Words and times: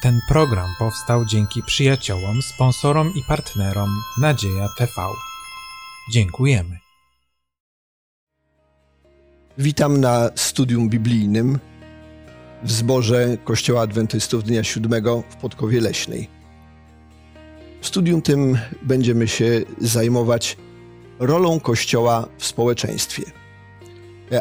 Ten 0.00 0.20
program 0.28 0.74
powstał 0.78 1.24
dzięki 1.24 1.62
przyjaciołom, 1.62 2.42
sponsorom 2.42 3.12
i 3.14 3.22
partnerom 3.28 3.88
Nadzieja 4.20 4.68
TV. 4.78 4.92
Dziękujemy. 6.12 6.78
Witam 9.58 10.00
na 10.00 10.30
studium 10.34 10.88
biblijnym 10.88 11.58
w 12.62 12.72
zborze 12.72 13.36
Kościoła 13.44 13.82
Adwentystów 13.82 14.44
Dnia 14.44 14.64
Siódmego 14.64 15.22
w 15.30 15.36
Podkowie 15.36 15.80
Leśnej. 15.80 16.28
W 17.80 17.86
studium 17.86 18.22
tym 18.22 18.58
będziemy 18.82 19.28
się 19.28 19.60
zajmować 19.78 20.56
rolą 21.18 21.60
Kościoła 21.60 22.28
w 22.38 22.46
społeczeństwie. 22.46 23.22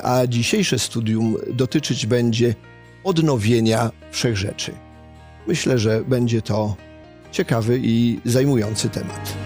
A 0.04 0.28
dzisiejsze 0.28 0.80
studium 0.80 1.38
dotyczyć 1.54 2.06
będzie 2.06 2.56
odnowienia 3.04 3.92
wszechrzeczy. 4.12 4.89
Myślę, 5.50 5.80
że 5.80 6.04
będzie 6.04 6.42
to 6.42 6.76
ciekawy 7.32 7.80
i 7.84 8.22
zajmujący 8.26 8.90
temat. 8.90 9.38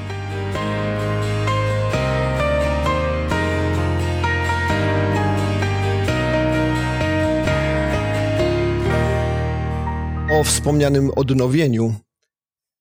O 10.31 10.43
wspomnianym 10.43 11.11
odnowieniu 11.15 11.95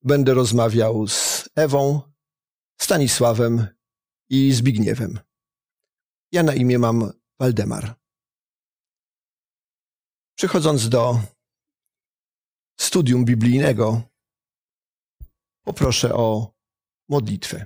będę 0.01 0.33
rozmawiał 0.33 1.07
z 1.07 1.49
Ewą, 1.55 2.01
Stanisławem 2.81 3.67
i 4.29 4.51
Zbigniewem. 4.51 5.19
Ja 6.31 6.43
na 6.43 6.53
imię 6.53 6.79
mam 6.79 7.11
Waldemar. 7.39 7.95
Przechodząc 10.35 10.89
do 10.89 11.19
studium 12.77 13.25
biblijnego, 13.25 14.01
poproszę 15.63 16.13
o 16.13 16.53
modlitwę. 17.09 17.65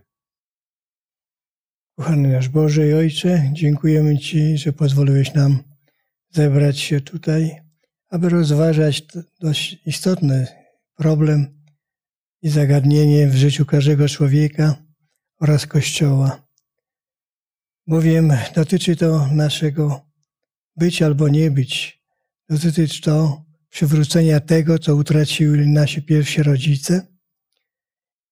Kochany 1.98 2.32
nasz 2.32 2.50
Boże 2.50 2.88
i 2.88 2.94
Ojcze, 2.94 3.50
dziękujemy 3.54 4.18
Ci, 4.18 4.58
że 4.58 4.74
pozwoliłeś 4.74 5.34
nam 5.34 5.64
zebrać 6.30 6.80
się 6.80 7.02
tutaj, 7.02 7.62
aby 8.10 8.30
rozważać 8.30 9.06
dość 9.40 9.78
istotny 9.86 10.48
problem 10.96 11.64
i 12.42 12.50
zagadnienie 12.50 13.28
w 13.28 13.36
życiu 13.36 13.66
każdego 13.66 14.10
człowieka 14.10 14.76
oraz 15.40 15.66
Kościoła. 15.66 16.48
Bowiem 17.88 18.34
dotyczy 18.56 18.96
to 18.96 19.28
naszego 19.28 20.02
być 20.76 21.02
albo 21.02 21.30
nie 21.30 21.52
być. 21.52 22.02
Dotyczy 22.50 23.02
to 23.02 23.46
przywrócenia 23.70 24.40
tego, 24.40 24.80
co 24.80 24.96
utracili 24.96 25.68
nasi 25.68 26.02
pierwsi 26.02 26.44
rodzice. 26.44 27.08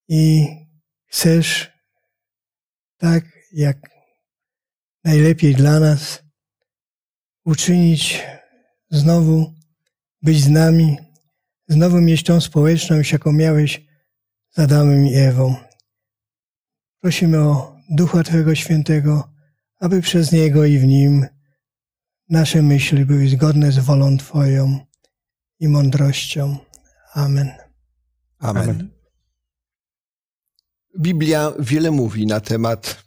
I 0.08 0.48
chcesz 1.06 1.72
tak, 2.98 3.26
jak 3.52 3.90
najlepiej 5.04 5.56
dla 5.56 5.80
nas, 5.80 6.24
uczynić 7.46 8.24
znowu, 8.90 9.54
być 10.22 10.42
z 10.42 10.50
nami, 10.50 10.98
znowu 11.68 12.02
mieć 12.02 12.24
tą 12.24 12.42
społeczność, 12.42 13.12
jaką 13.12 13.32
miałeś 13.32 13.82
z 14.50 14.60
Adamem 14.60 15.08
i 15.08 15.16
Ewą. 15.16 15.56
Prosimy 17.02 17.40
o 17.40 17.76
Ducha 17.90 18.24
Twojego 18.24 18.56
Świętego, 18.56 19.34
aby 19.80 20.02
przez 20.02 20.32
Niego 20.32 20.66
i 20.66 20.80
w 20.80 20.86
Nim 20.86 21.28
nasze 22.30 22.62
myśli 22.62 23.06
były 23.06 23.28
zgodne 23.28 23.72
z 23.72 23.80
wolą 23.80 24.18
Twoją 24.18 24.86
i 25.60 25.68
mądrością. 25.68 26.58
Amen. 27.14 27.52
Amen. 28.40 28.64
Amen. 28.64 28.90
Biblia 31.00 31.54
wiele 31.60 31.92
mówi 31.92 32.28
na 32.28 32.40
temat 32.40 33.04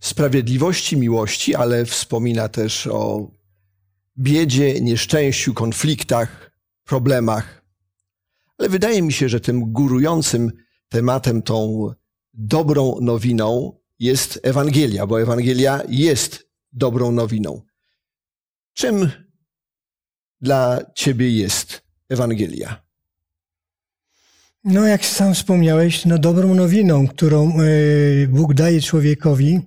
sprawiedliwości, 0.00 0.96
miłości, 0.96 1.54
ale 1.54 1.84
wspomina 1.84 2.48
też 2.48 2.86
o 2.86 3.30
biedzie, 4.18 4.80
nieszczęściu, 4.80 5.54
konfliktach, 5.54 6.50
problemach. 6.84 7.64
Ale 8.58 8.68
wydaje 8.68 9.02
mi 9.02 9.12
się, 9.12 9.28
że 9.28 9.40
tym 9.40 9.72
górującym 9.72 10.52
tematem, 10.88 11.42
tą 11.42 11.88
dobrą 12.34 12.96
nowiną 13.00 13.78
jest 13.98 14.40
Ewangelia, 14.42 15.06
bo 15.06 15.20
Ewangelia 15.20 15.82
jest 15.88 16.50
dobrą 16.72 17.12
nowiną. 17.12 17.62
Czym 18.72 19.10
dla 20.40 20.80
ciebie 20.94 21.30
jest 21.30 21.82
Ewangelia? 22.08 22.82
No, 24.64 24.86
jak 24.86 25.06
sam 25.06 25.34
wspomniałeś, 25.34 26.04
no 26.04 26.18
dobrą 26.18 26.54
nowiną, 26.54 27.08
którą 27.08 27.52
e, 27.60 28.26
Bóg 28.28 28.54
daje 28.54 28.80
człowiekowi 28.80 29.60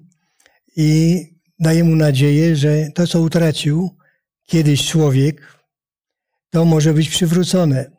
i 0.75 1.21
daje 1.59 1.83
mu 1.83 1.95
nadzieję, 1.95 2.55
że 2.55 2.87
to, 2.95 3.07
co 3.07 3.21
utracił 3.21 3.89
kiedyś 4.43 4.87
człowiek, 4.87 5.57
to 6.49 6.65
może 6.65 6.93
być 6.93 7.09
przywrócone. 7.09 7.91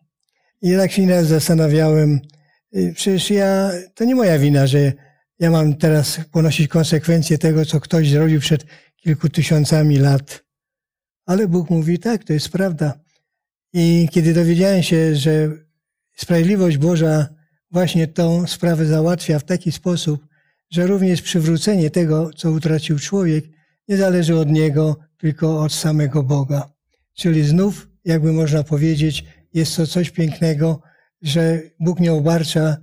I 0.63 0.77
tak 0.77 0.93
się 0.93 1.07
nieraz 1.07 1.27
zastanawiałem, 1.27 2.21
e, 2.73 2.93
przecież 2.93 3.31
ja, 3.31 3.71
to 3.95 4.05
nie 4.05 4.15
moja 4.15 4.39
wina, 4.39 4.67
że 4.67 4.93
ja 5.41 5.51
mam 5.51 5.77
teraz 5.77 6.21
ponosić 6.33 6.69
konsekwencje 6.69 7.39
tego, 7.39 7.65
co 7.65 7.81
ktoś 7.81 8.11
zrobił 8.11 8.41
przed 8.41 8.65
kilku 8.97 9.29
tysiącami 9.29 9.99
lat. 9.99 10.44
Ale 11.27 11.49
Bóg 11.49 11.71
mówi, 11.71 11.99
tak, 11.99 12.25
to 12.25 12.33
jest 12.33 12.49
prawda. 12.49 13.01
I 13.73 14.09
kiedy 14.13 14.35
dowiedziałem 14.35 14.83
się, 14.83 15.17
że 15.17 15.51
sprawiedliwość 16.17 16.79
Boża 16.79 17.29
właśnie 17.71 18.09
tą 18.09 18.47
sprawę 18.47 18.87
załatwia 18.87 19.39
w 19.39 19.45
taki 19.45 19.73
sposób, 19.73 20.27
że 20.71 20.87
również 20.87 21.23
przywrócenie 21.23 21.91
tego, 21.91 22.31
co 22.37 22.51
utracił 22.51 22.99
człowiek, 22.99 23.45
nie 23.89 23.97
zależy 23.97 24.37
od 24.37 24.51
niego, 24.51 24.97
tylko 25.19 25.63
od 25.63 25.73
samego 25.73 26.23
Boga. 26.23 26.73
Czyli 27.15 27.45
znów, 27.45 27.89
jakby 28.05 28.33
można 28.33 28.65
powiedzieć, 28.65 29.25
jest 29.55 29.77
to 29.77 29.87
coś 29.87 30.11
pięknego, 30.11 30.83
że 31.23 31.63
Bóg 31.81 32.01
nie 32.01 32.13
obarcza 32.13 32.77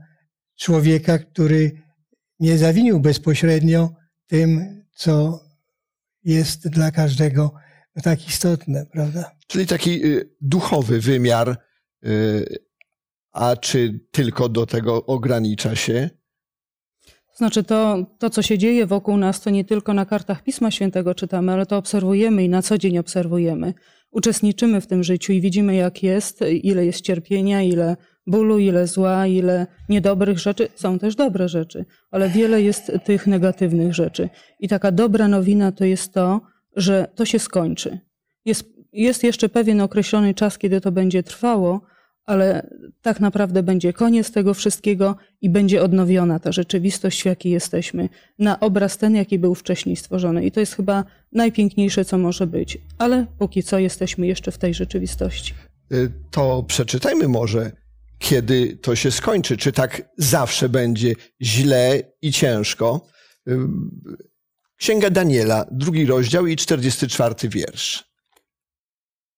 człowieka, 0.60 1.20
który 1.20 1.72
nie 2.40 2.58
zawinił 2.58 3.00
bezpośrednio 3.00 3.94
tym, 4.28 4.82
co 4.96 5.44
jest 6.24 6.68
dla 6.68 6.92
każdego 6.92 7.54
tak 8.04 8.28
istotne, 8.28 8.86
prawda? 8.86 9.32
Czyli 9.48 9.68
taki 9.68 10.06
y, 10.06 10.36
duchowy 10.42 11.00
wymiar, 11.00 11.58
y, 12.06 12.46
a 13.32 13.56
czy 13.56 14.00
tylko 14.12 14.50
do 14.50 14.66
tego 14.66 15.06
ogranicza 15.06 15.76
się? 15.76 16.10
Znaczy 17.36 17.64
to, 17.64 18.06
to, 18.20 18.30
co 18.30 18.42
się 18.42 18.58
dzieje 18.58 18.86
wokół 18.86 19.18
nas, 19.18 19.42
to 19.42 19.50
nie 19.50 19.66
tylko 19.66 19.94
na 19.94 20.06
kartach 20.06 20.44
Pisma 20.44 20.72
Świętego 20.72 21.16
czytamy, 21.16 21.52
ale 21.52 21.66
to 21.66 21.78
obserwujemy 21.78 22.44
i 22.44 22.50
na 22.50 22.62
co 22.62 22.78
dzień 22.78 22.98
obserwujemy. 22.98 23.74
Uczestniczymy 24.12 24.82
w 24.82 24.88
tym 24.88 25.04
życiu 25.04 25.34
i 25.34 25.42
widzimy, 25.42 25.76
jak 25.76 26.04
jest, 26.04 26.40
ile 26.62 26.86
jest 26.86 27.02
cierpienia, 27.02 27.62
ile 27.62 27.98
bólu, 28.28 28.60
ile 28.60 28.88
zła, 28.88 29.28
ile 29.28 29.68
niedobrych 29.90 30.40
rzeczy. 30.40 30.68
Są 30.76 31.00
też 31.00 31.16
dobre 31.16 31.50
rzeczy, 31.50 31.86
ale 32.12 32.30
wiele 32.30 32.62
jest 32.62 32.92
tych 33.06 33.28
negatywnych 33.28 33.94
rzeczy. 33.94 34.30
I 34.60 34.68
taka 34.68 34.92
dobra 34.92 35.28
nowina 35.28 35.72
to 35.72 35.86
jest 35.86 36.14
to, 36.14 36.42
że 36.76 37.08
to 37.16 37.26
się 37.26 37.40
skończy. 37.40 38.00
Jest, 38.46 38.64
jest 38.94 39.24
jeszcze 39.24 39.50
pewien 39.50 39.82
określony 39.82 40.34
czas, 40.34 40.58
kiedy 40.58 40.82
to 40.82 40.92
będzie 40.92 41.24
trwało, 41.24 41.82
ale 42.26 42.70
tak 43.02 43.20
naprawdę 43.20 43.64
będzie 43.64 43.94
koniec 43.94 44.32
tego 44.32 44.54
wszystkiego 44.54 45.16
i 45.42 45.50
będzie 45.50 45.84
odnowiona 45.84 46.40
ta 46.40 46.52
rzeczywistość, 46.52 47.22
w 47.22 47.26
jakiej 47.26 47.52
jesteśmy, 47.52 48.10
na 48.40 48.60
obraz 48.60 48.98
ten, 48.98 49.16
jaki 49.16 49.40
był 49.40 49.56
wcześniej 49.56 49.96
stworzony. 49.96 50.46
I 50.46 50.52
to 50.52 50.60
jest 50.60 50.76
chyba 50.76 51.04
najpiękniejsze, 51.32 52.06
co 52.06 52.18
może 52.18 52.48
być. 52.48 52.78
Ale 52.98 53.26
póki 53.40 53.64
co 53.64 53.80
jesteśmy 53.80 54.28
jeszcze 54.28 54.52
w 54.52 54.58
tej 54.58 54.74
rzeczywistości. 54.74 55.54
Y, 55.92 56.12
to 56.32 56.64
przeczytajmy 56.64 57.28
może, 57.28 57.72
kiedy 58.20 58.78
to 58.78 58.96
się 58.96 59.12
skończy. 59.12 59.58
Czy 59.58 59.72
tak 59.72 60.02
zawsze 60.18 60.70
będzie 60.70 61.14
źle 61.42 62.02
i 62.22 62.32
ciężko? 62.32 63.08
Księga 64.82 65.10
Daniela, 65.10 65.66
drugi 65.72 66.06
rozdział 66.06 66.48
i 66.48 66.56
44 66.56 67.50
wiersz. 67.50 68.12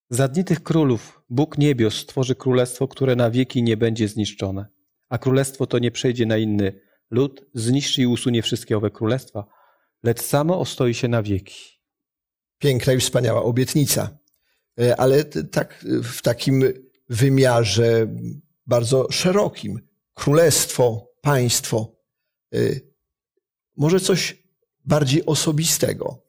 Za 0.10 0.28
dni 0.28 0.44
tych 0.44 0.64
królów 0.64 1.22
Bóg 1.30 1.58
niebios 1.58 1.96
stworzy 1.96 2.36
królestwo, 2.36 2.88
które 2.88 3.16
na 3.16 3.32
wieki 3.32 3.64
nie 3.64 3.78
będzie 3.78 4.08
zniszczone. 4.08 4.66
A 5.10 5.18
królestwo 5.18 5.68
to 5.68 5.80
nie 5.80 5.92
przejdzie 5.92 6.26
na 6.26 6.38
inny 6.38 6.82
lud, 7.12 7.46
zniszczy 7.54 8.02
i 8.02 8.08
usunie 8.08 8.42
wszystkie 8.42 8.78
owe 8.78 8.92
królestwa, 8.92 9.46
lecz 10.04 10.22
samo 10.22 10.60
ostoi 10.60 10.94
się 10.94 11.08
na 11.08 11.24
wieki. 11.24 11.82
Piękna 12.58 12.94
i 12.94 13.00
wspaniała 13.00 13.44
obietnica. 13.44 14.18
E, 14.80 15.00
ale 15.00 15.24
tak 15.26 15.86
w 16.04 16.22
takim 16.22 16.64
wymiarze 17.10 18.08
bardzo 18.68 19.08
szerokim. 19.12 19.80
Królestwo, 20.14 21.12
państwo. 21.22 21.96
E, 22.54 22.58
może 23.78 24.00
coś 24.00 24.43
bardziej 24.86 25.26
osobistego. 25.26 26.24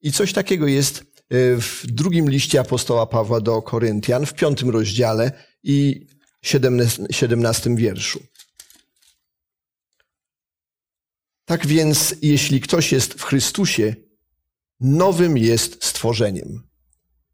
I 0.00 0.12
coś 0.12 0.32
takiego 0.32 0.66
jest 0.66 0.98
e, 0.98 1.04
w 1.56 1.82
drugim 1.86 2.30
liście 2.30 2.60
apostoła 2.60 3.06
Pawła 3.06 3.40
do 3.40 3.62
Koryntian, 3.62 4.26
w 4.26 4.34
piątym 4.34 4.70
rozdziale 4.70 5.32
i 5.62 6.06
17 7.10 7.76
wierszu. 7.76 8.20
Tak 11.44 11.66
więc, 11.66 12.14
jeśli 12.22 12.60
ktoś 12.60 12.92
jest 12.92 13.14
w 13.14 13.22
Chrystusie, 13.22 13.94
nowym 14.80 15.38
jest 15.38 15.84
stworzeniem. 15.84 16.62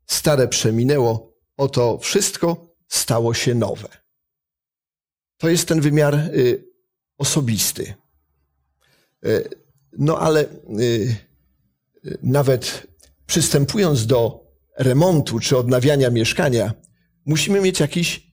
Stare 0.07 0.49
przeminęło, 0.49 1.37
oto 1.57 1.99
wszystko 1.99 2.75
stało 2.89 3.35
się 3.35 3.55
nowe. 3.55 3.89
To 5.37 5.49
jest 5.49 5.69
ten 5.69 5.81
wymiar 5.81 6.15
y, 6.15 6.65
osobisty. 7.19 7.95
Y, 9.97 9.99
no 9.99 10.19
ale 10.19 10.45
y, 10.81 11.17
nawet 12.23 12.87
przystępując 13.27 14.07
do 14.07 14.47
remontu 14.79 15.41
czy 15.41 15.57
odnawiania 15.57 16.11
mieszkania, 16.11 16.75
musimy 17.27 17.61
mieć 17.61 17.81
jakiś 17.81 18.33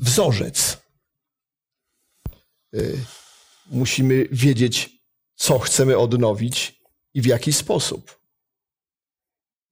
wzorzec. 0.00 0.82
Musimy 3.70 4.28
wiedzieć, 4.32 5.02
co 5.34 5.58
chcemy 5.58 5.98
odnowić 5.98 6.82
i 7.14 7.22
w 7.22 7.26
jaki 7.26 7.52
sposób. 7.52 8.20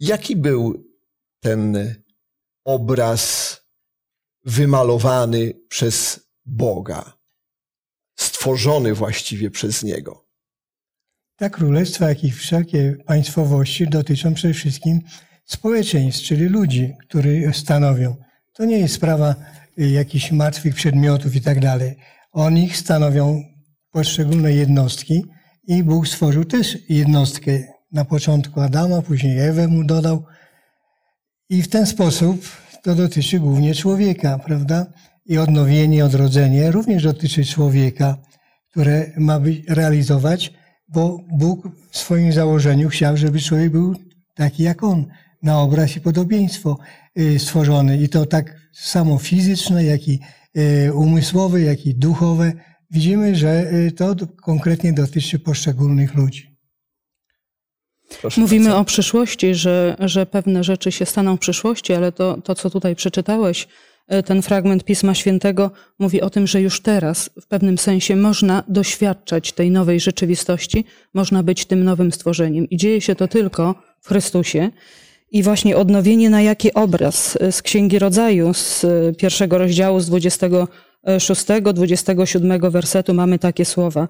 Jaki 0.01 0.37
był 0.37 0.85
ten 1.41 1.95
obraz 2.65 3.57
wymalowany 4.45 5.61
przez 5.69 6.21
Boga, 6.45 7.19
stworzony 8.19 8.95
właściwie 8.95 9.51
przez 9.51 9.83
Niego? 9.83 10.30
Tak, 11.41 11.53
królestwa, 11.53 12.09
jak 12.09 12.25
i 12.25 12.31
wszelkie 12.31 12.97
państwowości 13.07 13.89
dotyczą 13.89 14.35
przede 14.35 14.55
wszystkim 14.55 15.01
społeczeństw, 15.45 16.23
czyli 16.23 16.47
ludzi, 16.47 16.95
którzy 17.09 17.53
stanowią. 17.53 18.17
To 18.53 18.65
nie 18.65 18.79
jest 18.79 18.95
sprawa 18.95 19.35
jakichś 19.77 20.33
martwych 20.33 20.75
przedmiotów 20.75 21.37
i 21.37 21.41
tak 21.41 21.61
dalej. 21.61 21.97
O 22.33 22.51
nich 22.51 22.77
stanowią 22.77 23.43
poszczególne 23.91 24.53
jednostki, 24.53 25.25
i 25.67 25.83
Bóg 25.83 26.09
stworzył 26.09 26.45
też 26.45 26.79
jednostkę. 26.89 27.53
Na 27.93 28.05
początku 28.05 28.61
Adama, 28.61 29.03
później 29.03 29.39
Ewę 29.39 29.69
mu 29.69 29.85
dodał. 29.85 30.25
I 31.49 31.63
w 31.63 31.69
ten 31.69 31.87
sposób 31.87 32.57
to 32.83 32.95
dotyczy 32.95 33.41
głównie 33.41 33.75
człowieka, 33.75 34.39
prawda? 34.39 34.87
I 35.27 35.39
odnowienie, 35.39 36.05
odrodzenie 36.05 36.71
również 36.71 37.03
dotyczy 37.03 37.45
człowieka, 37.45 38.17
które 38.71 39.11
ma 39.17 39.41
być, 39.41 39.69
realizować, 39.69 40.60
bo 40.95 41.19
Bóg 41.33 41.69
w 41.91 41.99
swoim 41.99 42.33
założeniu 42.33 42.89
chciał, 42.89 43.17
żeby 43.17 43.41
człowiek 43.41 43.71
był 43.71 43.95
taki 44.35 44.63
jak 44.63 44.83
on, 44.83 45.07
na 45.43 45.61
obraz 45.61 45.97
i 45.97 46.01
podobieństwo 46.01 46.79
y, 47.19 47.39
stworzony. 47.39 48.03
I 48.03 48.09
to 48.09 48.27
tak 48.27 48.57
samo 48.73 49.19
fizyczne, 49.19 49.85
jak 49.85 50.09
i 50.09 50.21
y, 50.87 50.95
umysłowe, 50.95 51.61
jak 51.61 51.87
i 51.87 51.95
duchowe 51.95 52.53
widzimy, 52.91 53.37
że 53.37 53.73
y, 53.73 53.93
to 53.93 54.15
konkretnie 54.43 54.93
dotyczy 54.93 55.39
poszczególnych 55.39 56.15
ludzi. 56.15 56.51
Proszę 58.21 58.41
Mówimy 58.41 58.65
bardzo. 58.65 58.81
o 58.81 58.85
przyszłości, 58.85 59.55
że, 59.55 59.97
że 60.01 60.27
pewne 60.27 60.65
rzeczy 60.65 60.93
się 60.93 61.07
staną 61.07 61.37
w 61.37 61.41
przyszłości, 61.41 61.93
ale 61.93 62.13
to, 62.13 62.43
to, 62.43 62.55
co 62.55 62.71
tutaj 62.71 62.97
przeczytałeś, 62.97 63.69
ten 64.25 64.43
fragment 64.43 64.85
Pisma 64.85 65.15
Świętego 65.15 65.71
mówi 65.99 66.21
o 66.21 66.31
tym, 66.31 66.47
że 66.47 66.61
już 66.61 66.81
teraz 66.81 67.31
w 67.41 67.47
pewnym 67.47 67.79
sensie 67.79 68.17
można 68.17 68.63
doświadczać 68.69 69.53
tej 69.53 69.71
nowej 69.71 70.01
rzeczywistości, 70.01 70.85
można 71.15 71.43
być 71.43 71.65
tym 71.65 71.85
nowym 71.85 72.13
stworzeniem. 72.13 72.71
I 72.71 72.77
dzieje 72.77 73.01
się 73.01 73.15
to 73.15 73.29
tylko 73.29 73.75
w 74.01 74.09
Chrystusie. 74.09 74.71
I 75.31 75.43
właśnie 75.43 75.77
odnowienie 75.77 76.31
na 76.31 76.43
jaki 76.43 76.75
obraz 76.75 77.39
z 77.51 77.63
Księgi 77.63 77.99
Rodzaju, 77.99 78.55
z 78.55 78.87
pierwszego 79.19 79.59
rozdziału, 79.59 80.01
z 80.01 80.07
20 80.07 80.47
6, 81.19 81.45
27 81.75 82.71
wersetu 82.71 83.15
mamy 83.15 83.39
takie 83.39 83.65
słowa 83.65 84.09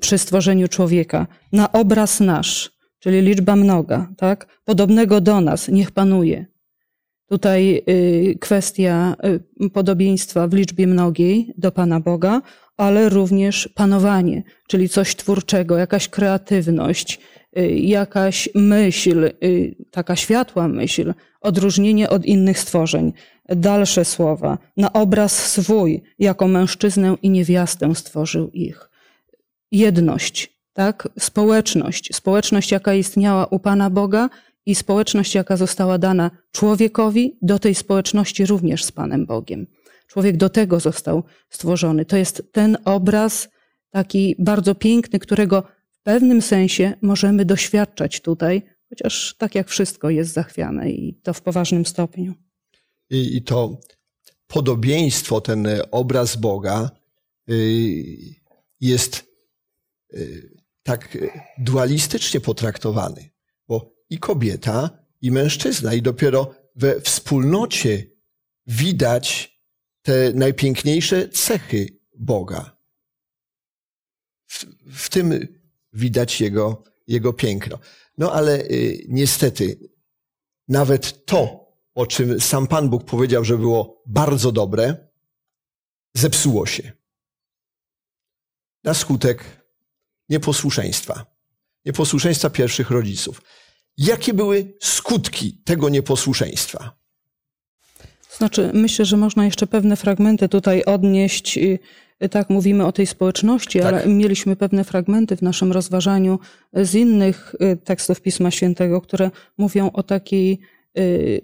przy 0.00 0.18
stworzeniu 0.18 0.68
człowieka. 0.68 1.26
Na 1.52 1.72
obraz 1.72 2.20
nasz, 2.20 2.72
czyli 2.98 3.20
liczba 3.20 3.56
mnoga, 3.56 4.08
tak? 4.16 4.46
Podobnego 4.64 5.20
do 5.20 5.40
nas, 5.40 5.68
niech 5.68 5.90
panuje. 5.90 6.46
Tutaj 7.32 7.82
y, 7.88 8.38
kwestia 8.40 9.16
y, 9.64 9.70
podobieństwa 9.70 10.48
w 10.48 10.54
liczbie 10.54 10.86
mnogiej 10.86 11.52
do 11.58 11.72
Pana 11.72 12.00
Boga, 12.00 12.42
ale 12.76 13.08
również 13.08 13.68
panowanie, 13.74 14.42
czyli 14.68 14.88
coś 14.88 15.16
twórczego, 15.16 15.76
jakaś 15.76 16.08
kreatywność, 16.08 17.20
y, 17.58 17.68
jakaś 17.70 18.48
myśl, 18.54 19.30
taka 19.90 20.16
światła 20.16 20.68
myśl, 20.68 21.14
odróżnienie 21.40 22.10
od 22.10 22.24
innych 22.26 22.58
stworzeń. 22.58 23.12
Dalsze 23.48 24.04
słowa. 24.04 24.58
Na 24.76 24.92
obraz 24.92 25.32
swój, 25.32 26.02
jako 26.18 26.48
mężczyznę 26.48 27.16
i 27.22 27.30
niewiastę 27.30 27.94
stworzył 27.94 28.50
ich. 28.50 28.90
Jedność, 29.70 30.58
tak? 30.72 31.08
Społeczność. 31.18 32.16
Społeczność, 32.16 32.72
jaka 32.72 32.94
istniała 32.94 33.46
u 33.46 33.58
Pana 33.58 33.90
Boga 33.90 34.28
i 34.66 34.74
społeczność, 34.74 35.34
jaka 35.34 35.56
została 35.56 35.98
dana 35.98 36.30
człowiekowi, 36.52 37.38
do 37.42 37.58
tej 37.58 37.74
społeczności 37.74 38.46
również 38.46 38.84
z 38.84 38.92
Panem 38.92 39.26
Bogiem. 39.26 39.66
Człowiek 40.06 40.36
do 40.36 40.48
tego 40.48 40.80
został 40.80 41.22
stworzony. 41.50 42.04
To 42.04 42.16
jest 42.16 42.42
ten 42.52 42.78
obraz 42.84 43.48
taki 43.90 44.36
bardzo 44.38 44.74
piękny, 44.74 45.18
którego 45.18 45.62
w 45.90 46.02
pewnym 46.02 46.42
sensie 46.42 46.92
możemy 47.02 47.44
doświadczać 47.44 48.20
tutaj, 48.20 48.62
chociaż 48.88 49.34
tak 49.38 49.54
jak 49.54 49.68
wszystko 49.68 50.10
jest 50.10 50.32
zachwiane 50.32 50.90
i 50.90 51.14
to 51.22 51.34
w 51.34 51.42
poważnym 51.42 51.86
stopniu. 51.86 52.34
I, 53.10 53.36
i 53.36 53.42
to 53.42 53.80
podobieństwo, 54.46 55.40
ten 55.40 55.68
obraz 55.90 56.36
Boga 56.36 56.90
y, 57.50 57.54
jest 58.80 59.24
y, 60.14 60.52
tak 60.82 61.18
dualistycznie 61.58 62.40
potraktowany, 62.40 63.31
i 64.12 64.18
kobieta, 64.18 64.90
i 65.20 65.30
mężczyzna, 65.30 65.94
i 65.94 66.02
dopiero 66.02 66.54
we 66.76 67.00
wspólnocie 67.00 68.06
widać 68.66 69.58
te 70.02 70.32
najpiękniejsze 70.32 71.28
cechy 71.28 71.86
Boga. 72.18 72.76
W, 74.46 74.64
w 74.86 75.08
tym 75.08 75.48
widać 75.92 76.40
jego, 76.40 76.84
jego 77.06 77.32
piękno. 77.32 77.78
No 78.18 78.32
ale 78.32 78.60
y, 78.60 79.06
niestety, 79.08 79.90
nawet 80.68 81.24
to, 81.24 81.72
o 81.94 82.06
czym 82.06 82.40
sam 82.40 82.66
Pan 82.66 82.90
Bóg 82.90 83.04
powiedział, 83.04 83.44
że 83.44 83.58
było 83.58 84.02
bardzo 84.06 84.52
dobre, 84.52 85.08
zepsuło 86.14 86.66
się. 86.66 86.92
Na 88.84 88.94
skutek 88.94 89.44
nieposłuszeństwa. 90.28 91.26
Nieposłuszeństwa 91.84 92.50
pierwszych 92.50 92.90
rodziców. 92.90 93.42
Jakie 93.98 94.34
były 94.34 94.74
skutki 94.80 95.62
tego 95.64 95.88
nieposłuszeństwa? 95.88 96.92
Znaczy, 98.30 98.70
myślę, 98.74 99.04
że 99.04 99.16
można 99.16 99.44
jeszcze 99.44 99.66
pewne 99.66 99.96
fragmenty 99.96 100.48
tutaj 100.48 100.84
odnieść 100.84 101.58
tak 102.30 102.50
mówimy 102.50 102.86
o 102.86 102.92
tej 102.92 103.06
społeczności, 103.06 103.78
tak. 103.78 103.88
ale 103.88 104.06
mieliśmy 104.06 104.56
pewne 104.56 104.84
fragmenty 104.84 105.36
w 105.36 105.42
naszym 105.42 105.72
rozważaniu 105.72 106.38
z 106.72 106.94
innych 106.94 107.54
y, 107.72 107.76
tekstów 107.76 108.20
Pisma 108.20 108.50
Świętego, 108.50 109.00
które 109.00 109.30
mówią 109.58 109.90
o 109.90 110.02
takiej 110.02 110.60
y, 110.98 111.40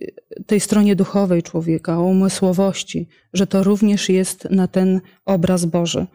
tej 0.47 0.61
stronie 0.61 0.97
duchowej 0.97 1.43
człowieka, 1.43 1.99
o 1.99 2.02
umysłowości, 2.02 3.09
że 3.33 3.47
to 3.47 3.64
również 3.64 4.09
jest 4.09 4.50
na 4.50 4.69
ten 4.69 5.00
obraz 5.25 5.64
Boży. 5.64 6.07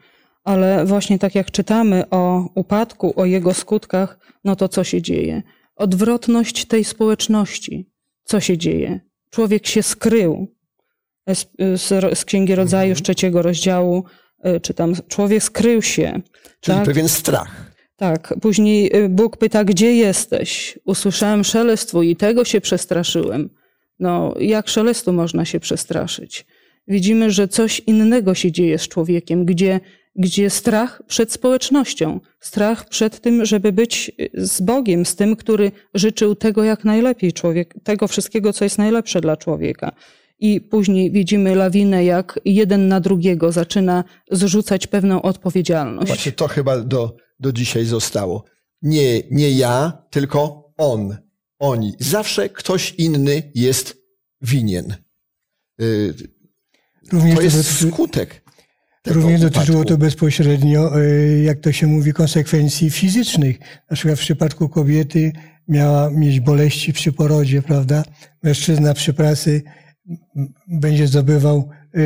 Ale 0.44 0.86
właśnie 0.86 1.20
tak 1.20 1.36
jak 1.36 1.52
czytamy 1.52 2.10
o 2.10 2.50
upadku, 2.56 3.14
o 3.16 3.26
jego 3.26 3.54
skutkach, 3.54 4.20
no 4.44 4.56
to 4.56 4.70
co 4.70 4.84
się 4.84 5.02
dzieje? 5.02 5.42
Odwrotność 5.76 6.66
tej 6.66 6.84
społeczności. 6.84 7.90
Co 8.24 8.40
się 8.40 8.58
dzieje? 8.58 9.00
Człowiek 9.30 9.68
się 9.68 9.84
skrył 9.84 10.48
z, 11.28 11.46
z, 11.82 12.20
z 12.20 12.26
Księgi 12.26 12.56
Rodzaju, 12.56 12.90
z 12.90 13.00
mhm. 13.00 13.04
trzeciego 13.04 13.42
rozdziału, 13.42 14.04
E, 14.44 14.60
czy 14.60 14.74
tam 14.74 14.94
człowiek 15.08 15.44
skrył 15.44 15.82
się. 15.82 16.22
Czyli 16.60 16.78
tak? 16.78 16.86
pewien 16.86 17.10
strach. 17.10 17.74
Tak. 17.96 18.34
Później 18.42 18.90
e, 18.94 19.10
Bóg 19.10 19.38
pyta, 19.38 19.64
gdzie 19.64 19.96
jesteś? 19.96 20.80
Usłyszałem 20.86 21.44
szelest 21.44 21.88
twój 21.88 22.10
i 22.10 22.16
tego 22.16 22.46
się 22.46 22.62
przestraszyłem. 22.62 23.50
No, 24.00 24.34
jak 24.40 24.68
szelestu 24.68 25.14
można 25.14 25.46
się 25.46 25.60
przestraszyć? 25.60 26.46
Widzimy, 26.88 27.32
że 27.32 27.48
coś 27.48 27.80
innego 27.80 28.36
się 28.36 28.52
dzieje 28.52 28.78
z 28.78 28.88
człowiekiem, 28.88 29.46
gdzie, 29.46 29.80
gdzie 30.16 30.50
strach 30.50 31.02
przed 31.08 31.32
społecznością, 31.32 32.20
strach 32.40 32.90
przed 32.90 33.20
tym, 33.20 33.46
żeby 33.46 33.72
być 33.72 34.12
z 34.34 34.62
Bogiem, 34.62 35.06
z 35.06 35.16
tym, 35.16 35.36
który 35.36 35.72
życzył 35.94 36.36
tego 36.36 36.64
jak 36.64 36.86
najlepiej 36.86 37.34
człowiek, 37.34 37.76
tego 37.84 38.08
wszystkiego, 38.08 38.54
co 38.54 38.64
jest 38.66 38.78
najlepsze 38.78 39.22
dla 39.22 39.38
człowieka 39.38 39.92
i 40.44 40.62
później 40.62 41.12
widzimy 41.12 41.56
lawinę, 41.56 42.06
jak 42.06 42.40
jeden 42.46 42.88
na 42.88 43.00
drugiego 43.00 43.52
zaczyna 43.52 44.04
zrzucać 44.32 44.88
pewną 44.88 45.22
odpowiedzialność. 45.22 46.08
Właśnie 46.08 46.32
to 46.32 46.48
chyba 46.48 46.80
do, 46.80 47.16
do 47.40 47.52
dzisiaj 47.52 47.86
zostało. 47.86 48.44
Nie, 48.82 49.22
nie 49.32 49.52
ja, 49.52 50.04
tylko 50.10 50.72
on, 50.78 51.18
oni. 51.60 51.94
Zawsze 52.00 52.50
ktoś 52.50 52.94
inny 52.98 53.52
jest 53.56 53.98
winien. 54.42 54.96
Y, 55.82 56.14
Również 57.12 57.36
To 57.36 57.42
jest 57.42 57.80
skutek 57.80 58.43
Również 59.08 59.42
dotyczyło 59.42 59.78
upadku. 59.80 59.94
to 59.94 59.98
bezpośrednio, 59.98 61.02
e, 61.02 61.06
jak 61.44 61.60
to 61.60 61.72
się 61.72 61.88
mówi, 61.88 62.14
konsekwencji 62.14 62.90
fizycznych. 62.90 63.60
Na 63.90 63.96
przykład 63.96 64.20
w 64.20 64.22
przypadku 64.22 64.70
kobiety 64.70 65.32
miała 65.68 66.10
mieć 66.10 66.40
boleści 66.40 66.94
przy 66.94 67.14
porodzie, 67.14 67.62
prawda? 67.62 68.04
Mężczyzna 68.44 68.94
przy 68.94 69.14
pracy 69.14 69.62
będzie 70.68 71.08
zdobywał 71.08 71.70
e, 71.96 72.00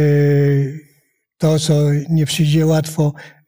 to, 1.38 1.60
co 1.60 1.74
nie 2.10 2.25
przyjdzie 2.25 2.66
łatwo, 2.66 3.13
e, 3.18 3.44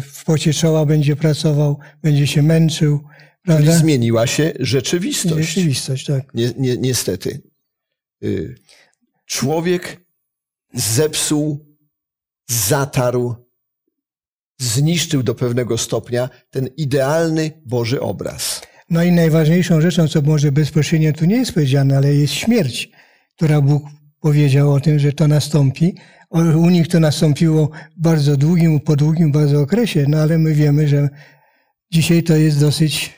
w 0.00 0.22
pocie 0.26 0.52
czoła 0.52 0.86
będzie 0.86 1.16
pracował, 1.16 1.78
będzie 2.02 2.26
się 2.26 2.42
męczył, 2.42 2.98
Czyli 2.98 3.08
prawda? 3.44 3.72
zmieniła 3.78 4.26
się 4.26 4.52
rzeczywistość. 4.60 5.48
Rzeczywistość, 5.48 6.06
tak. 6.06 6.34
Ni- 6.34 6.52
ni- 6.58 6.78
niestety. 6.78 7.40
Y, 8.24 8.54
Człowiek 9.26 10.00
zepsuł, 10.74 11.65
zatarł, 12.48 13.34
zniszczył 14.60 15.22
do 15.22 15.34
pewnego 15.34 15.78
stopnia 15.78 16.28
ten 16.50 16.68
idealny 16.76 17.62
Boży 17.66 18.00
obraz. 18.00 18.62
No 18.90 19.02
i 19.04 19.12
najważniejszą 19.12 19.80
rzeczą, 19.80 20.08
co 20.08 20.22
może 20.22 20.52
bezpośrednio 20.52 21.12
tu 21.12 21.24
nie 21.24 21.36
jest 21.36 21.52
powiedziane, 21.52 21.96
ale 21.96 22.14
jest 22.14 22.34
śmierć, 22.34 22.90
która 23.36 23.60
Bóg 23.60 23.82
powiedział 24.20 24.72
o 24.72 24.80
tym, 24.80 24.98
że 24.98 25.12
to 25.12 25.28
nastąpi. 25.28 25.94
U 26.30 26.70
nich 26.70 26.88
to 26.88 27.00
nastąpiło 27.00 27.70
bardzo 27.96 28.36
długim, 28.36 28.80
po 28.80 28.96
długim 28.96 29.32
bardzo 29.32 29.60
okresie, 29.60 30.04
no 30.08 30.18
ale 30.18 30.38
my 30.38 30.54
wiemy, 30.54 30.88
że 30.88 31.08
dzisiaj 31.92 32.22
to 32.22 32.36
jest 32.36 32.60
dosyć 32.60 33.14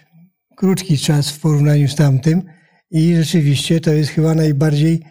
krótki 0.57 0.99
czas 0.99 1.31
w 1.31 1.41
porównaniu 1.41 1.89
z 1.89 1.95
tamtym 1.95 2.43
i 2.91 3.17
rzeczywiście 3.17 3.81
to 3.81 3.93
jest 3.93 4.11
chyba 4.11 4.35
najbardziej 4.35 5.03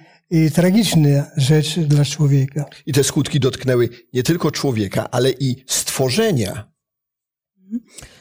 tragiczna 0.55 1.25
rzecz 1.37 1.79
dla 1.79 2.05
człowieka. 2.05 2.65
I 2.85 2.93
te 2.93 3.03
skutki 3.03 3.39
dotknęły 3.39 3.89
nie 4.13 4.23
tylko 4.23 4.51
człowieka, 4.51 5.09
ale 5.11 5.31
i 5.31 5.55
stworzenia. 5.67 6.71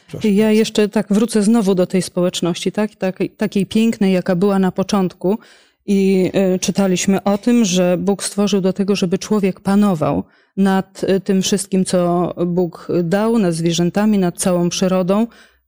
Proszę. 0.07 0.29
Ja 0.29 0.51
jeszcze 0.51 0.89
tak 0.89 1.07
wrócę 1.09 1.43
znowu 1.43 1.75
do 1.75 1.87
tej 1.87 2.01
społeczności, 2.01 2.71
tak? 2.71 2.95
takiej, 2.95 3.29
takiej 3.29 3.65
pięknej, 3.65 4.13
jaka 4.13 4.35
była 4.35 4.59
na 4.59 4.71
początku. 4.71 5.37
I 5.85 6.31
y, 6.55 6.59
czytaliśmy 6.59 7.23
o 7.23 7.37
tym, 7.37 7.65
że 7.65 7.97
Bóg 7.97 8.23
stworzył 8.23 8.61
do 8.61 8.73
tego, 8.73 8.95
żeby 8.95 9.17
człowiek 9.17 9.59
panował 9.59 10.23
nad 10.57 11.03
y, 11.03 11.19
tym 11.19 11.41
wszystkim, 11.41 11.85
co 11.85 12.33
Bóg 12.47 12.87
dał, 13.03 13.39
nad 13.39 13.53
zwierzętami, 13.53 14.17
nad 14.17 14.37
całą 14.37 14.69
przyrodą, 14.69 15.27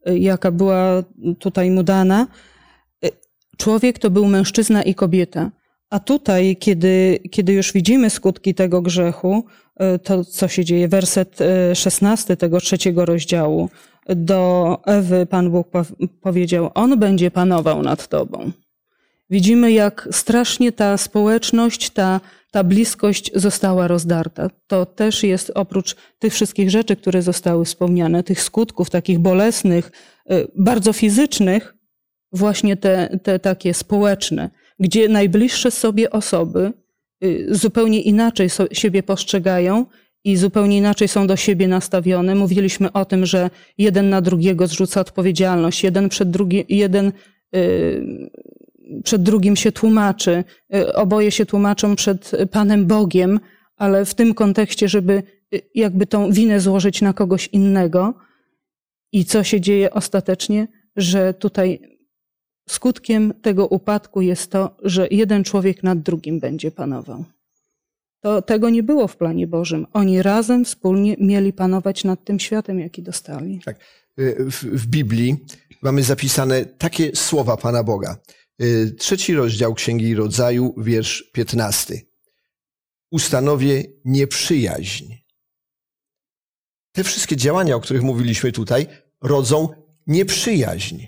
y, 0.09 0.19
jaka 0.19 0.51
była 0.51 1.03
tutaj 1.39 1.71
mu 1.71 1.83
dana. 1.83 2.27
Człowiek 3.57 3.99
to 3.99 4.09
był 4.09 4.25
mężczyzna 4.25 4.83
i 4.83 4.95
kobieta. 4.95 5.51
A 5.89 5.99
tutaj, 5.99 6.57
kiedy, 6.59 7.19
kiedy 7.31 7.53
już 7.53 7.73
widzimy 7.73 8.09
skutki 8.09 8.55
tego 8.55 8.81
grzechu, 8.81 9.45
y, 9.95 9.99
to 9.99 10.25
co 10.25 10.47
się 10.47 10.65
dzieje, 10.65 10.87
werset 10.87 11.41
y, 11.71 11.75
16 11.75 12.37
tego 12.37 12.61
trzeciego 12.61 13.05
rozdziału, 13.05 13.69
do 14.15 14.77
Ewy 14.85 15.25
Pan 15.25 15.51
Bóg 15.51 15.69
po- 15.69 15.85
powiedział: 16.21 16.71
On 16.73 16.99
będzie 16.99 17.31
panował 17.31 17.81
nad 17.81 18.07
tobą. 18.07 18.51
Widzimy, 19.29 19.71
jak 19.71 20.07
strasznie 20.11 20.71
ta 20.71 20.97
społeczność, 20.97 21.89
ta, 21.89 22.21
ta 22.51 22.63
bliskość 22.63 23.31
została 23.35 23.87
rozdarta. 23.87 24.49
To 24.67 24.85
też 24.85 25.23
jest 25.23 25.51
oprócz 25.55 25.95
tych 26.19 26.33
wszystkich 26.33 26.69
rzeczy, 26.69 26.95
które 26.95 27.21
zostały 27.21 27.65
wspomniane, 27.65 28.23
tych 28.23 28.41
skutków 28.41 28.89
takich 28.89 29.19
bolesnych, 29.19 29.91
y, 30.31 30.47
bardzo 30.55 30.93
fizycznych, 30.93 31.75
właśnie 32.31 32.77
te, 32.77 33.19
te 33.23 33.39
takie 33.39 33.73
społeczne, 33.73 34.49
gdzie 34.79 35.09
najbliższe 35.09 35.71
sobie 35.71 36.09
osoby 36.09 36.73
y, 37.23 37.47
zupełnie 37.51 38.01
inaczej 38.01 38.49
siebie 38.71 39.03
postrzegają 39.03 39.85
i 40.23 40.37
zupełnie 40.37 40.77
inaczej 40.77 41.07
są 41.07 41.27
do 41.27 41.35
siebie 41.35 41.67
nastawione. 41.67 42.35
Mówiliśmy 42.35 42.91
o 42.91 43.05
tym, 43.05 43.25
że 43.25 43.49
jeden 43.77 44.09
na 44.09 44.21
drugiego 44.21 44.67
zrzuca 44.67 45.01
odpowiedzialność, 45.01 45.83
jeden 45.83 46.09
przed 46.09 46.29
drugim, 46.29 46.63
jeden 46.69 47.11
y, 47.55 48.29
przed 49.03 49.23
drugim 49.23 49.55
się 49.55 49.71
tłumaczy, 49.71 50.43
y, 50.75 50.93
oboje 50.93 51.31
się 51.31 51.45
tłumaczą 51.45 51.95
przed 51.95 52.31
Panem 52.51 52.85
Bogiem, 52.85 53.39
ale 53.75 54.05
w 54.05 54.13
tym 54.13 54.33
kontekście, 54.33 54.87
żeby 54.87 55.23
jakby 55.75 56.05
tą 56.05 56.31
winę 56.31 56.59
złożyć 56.59 57.01
na 57.01 57.13
kogoś 57.13 57.47
innego. 57.47 58.13
I 59.11 59.25
co 59.25 59.43
się 59.43 59.61
dzieje 59.61 59.91
ostatecznie? 59.93 60.67
Że 60.95 61.33
tutaj 61.33 61.98
skutkiem 62.71 63.33
tego 63.41 63.67
upadku 63.67 64.21
jest 64.21 64.51
to, 64.51 64.77
że 64.83 65.07
jeden 65.11 65.43
człowiek 65.43 65.83
nad 65.83 65.99
drugim 65.99 66.39
będzie 66.39 66.71
panował. 66.71 67.25
To 68.21 68.41
tego 68.41 68.69
nie 68.69 68.83
było 68.83 69.07
w 69.07 69.17
planie 69.17 69.47
Bożym. 69.47 69.87
Oni 69.93 70.21
razem, 70.21 70.65
wspólnie 70.65 71.15
mieli 71.19 71.53
panować 71.53 72.03
nad 72.03 72.23
tym 72.23 72.39
światem, 72.39 72.79
jaki 72.79 73.03
dostali. 73.03 73.61
Tak. 73.65 73.79
Y, 74.19 74.35
W, 74.51 74.63
w 74.63 74.87
Biblii 74.87 75.35
mamy 75.81 76.03
zapisane 76.03 76.65
takie 76.65 77.15
słowa 77.15 77.57
Pana 77.57 77.83
Boga. 77.83 78.17
Y, 78.61 78.95
Trzeci 78.97 79.33
rozdział 79.33 79.73
Księgi 79.73 80.15
Rodzaju, 80.15 80.73
wiersz 80.77 81.31
15. 81.33 82.01
Ustanowię 83.11 83.83
nieprzyjaźń. 84.05 85.13
Te 86.91 87.03
wszystkie 87.03 87.35
działania, 87.35 87.75
o 87.75 87.79
których 87.79 88.03
mówiliśmy 88.03 88.51
tutaj, 88.51 88.87
rodzą 89.21 89.69
nieprzyjaźń. 90.07 91.05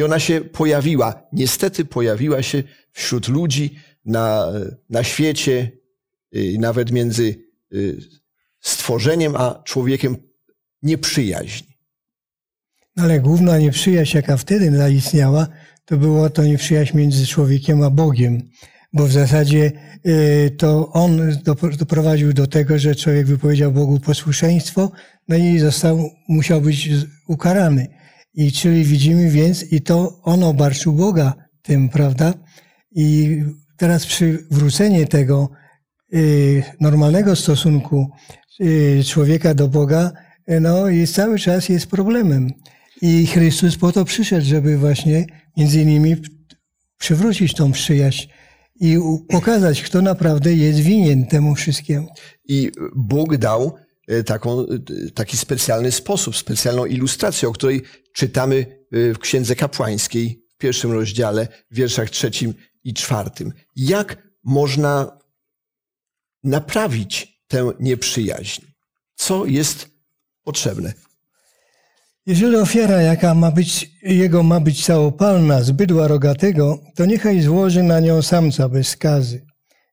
I 0.00 0.02
ona 0.02 0.18
się 0.18 0.40
pojawiła, 0.40 1.22
niestety 1.32 1.84
pojawiła 1.84 2.42
się 2.42 2.62
wśród 2.92 3.28
ludzi 3.28 3.74
na, 4.04 4.52
na 4.90 5.04
świecie, 5.04 5.70
y, 6.36 6.56
nawet 6.58 6.92
między 6.92 7.34
y, 7.72 7.98
stworzeniem 8.60 9.36
a 9.36 9.62
człowiekiem 9.64 10.16
nieprzyjaźń. 10.82 11.64
Ale 12.96 13.20
główna 13.20 13.58
nieprzyjaźń, 13.58 14.16
jaka 14.16 14.36
wtedy 14.36 14.76
zaistniała, 14.76 15.46
to 15.84 15.96
była 15.96 16.30
to 16.30 16.44
nieprzyjaźń 16.44 16.98
między 16.98 17.26
człowiekiem 17.26 17.82
a 17.82 17.90
Bogiem. 17.90 18.42
Bo 18.92 19.06
w 19.06 19.12
zasadzie 19.12 19.72
y, 20.06 20.50
to 20.58 20.92
on 20.92 21.32
dopro- 21.32 21.76
doprowadził 21.76 22.32
do 22.32 22.46
tego, 22.46 22.78
że 22.78 22.94
człowiek 22.94 23.26
wypowiedział 23.26 23.72
Bogu 23.72 24.00
posłuszeństwo, 24.00 24.90
no 25.28 25.36
i 25.36 25.58
został, 25.58 26.10
musiał 26.28 26.60
być 26.60 26.88
ukarany. 27.28 27.99
I 28.34 28.52
czyli 28.52 28.84
widzimy 28.84 29.30
więc, 29.30 29.72
i 29.72 29.82
to 29.82 30.20
on 30.22 30.42
obarczył 30.42 30.92
Boga 30.92 31.34
tym, 31.62 31.88
prawda? 31.88 32.34
I 32.92 33.38
teraz 33.76 34.06
przywrócenie 34.06 35.06
tego 35.06 35.50
y, 36.14 36.62
normalnego 36.80 37.36
stosunku 37.36 38.10
y, 38.60 39.02
człowieka 39.06 39.54
do 39.54 39.68
Boga, 39.68 40.12
y, 40.50 40.60
no 40.60 40.88
jest 40.88 41.14
cały 41.14 41.38
czas 41.38 41.68
jest 41.68 41.86
problemem. 41.86 42.50
I 43.02 43.26
Chrystus 43.26 43.76
po 43.76 43.92
to 43.92 44.04
przyszedł, 44.04 44.46
żeby 44.46 44.78
właśnie 44.78 45.26
między 45.56 45.80
innymi 45.82 46.16
przywrócić 46.98 47.54
tą 47.54 47.72
przyjaźń 47.72 48.28
i 48.80 48.98
pokazać, 49.28 49.82
kto 49.82 50.02
naprawdę 50.02 50.54
jest 50.54 50.78
winien 50.78 51.26
temu 51.26 51.54
wszystkiemu. 51.54 52.08
I 52.48 52.70
Bóg 52.96 53.36
dał 53.36 53.76
taką, 54.24 54.60
e, 54.60 54.66
taki 55.14 55.36
specjalny 55.36 55.92
sposób, 55.92 56.36
specjalną 56.36 56.86
ilustrację, 56.86 57.48
o 57.48 57.52
której 57.52 57.82
czytamy 58.12 58.56
e, 58.92 59.14
w 59.14 59.18
Księdze 59.18 59.56
Kapłańskiej 59.56 60.42
w 60.54 60.56
pierwszym 60.56 60.92
rozdziale, 60.92 61.48
w 61.70 61.74
wierszach 61.74 62.10
trzecim 62.10 62.54
i 62.84 62.94
czwartym. 62.94 63.52
Jak 63.76 64.28
można 64.44 65.18
naprawić 66.44 67.42
tę 67.48 67.72
nieprzyjaźń? 67.80 68.62
Co 69.14 69.46
jest 69.46 69.88
potrzebne? 70.44 70.92
Jeżeli 72.26 72.56
ofiara, 72.56 73.02
jaka 73.02 73.34
ma 73.34 73.50
być, 73.50 73.90
jego 74.02 74.42
ma 74.42 74.60
być 74.60 74.84
całopalna 74.84 75.62
z 75.62 75.70
bydła 75.70 76.08
rogatego, 76.08 76.78
to 76.94 77.06
niechaj 77.06 77.40
złoży 77.40 77.82
na 77.82 78.00
nią 78.00 78.22
samca 78.22 78.68
bez 78.68 78.88
skazy. 78.88 79.46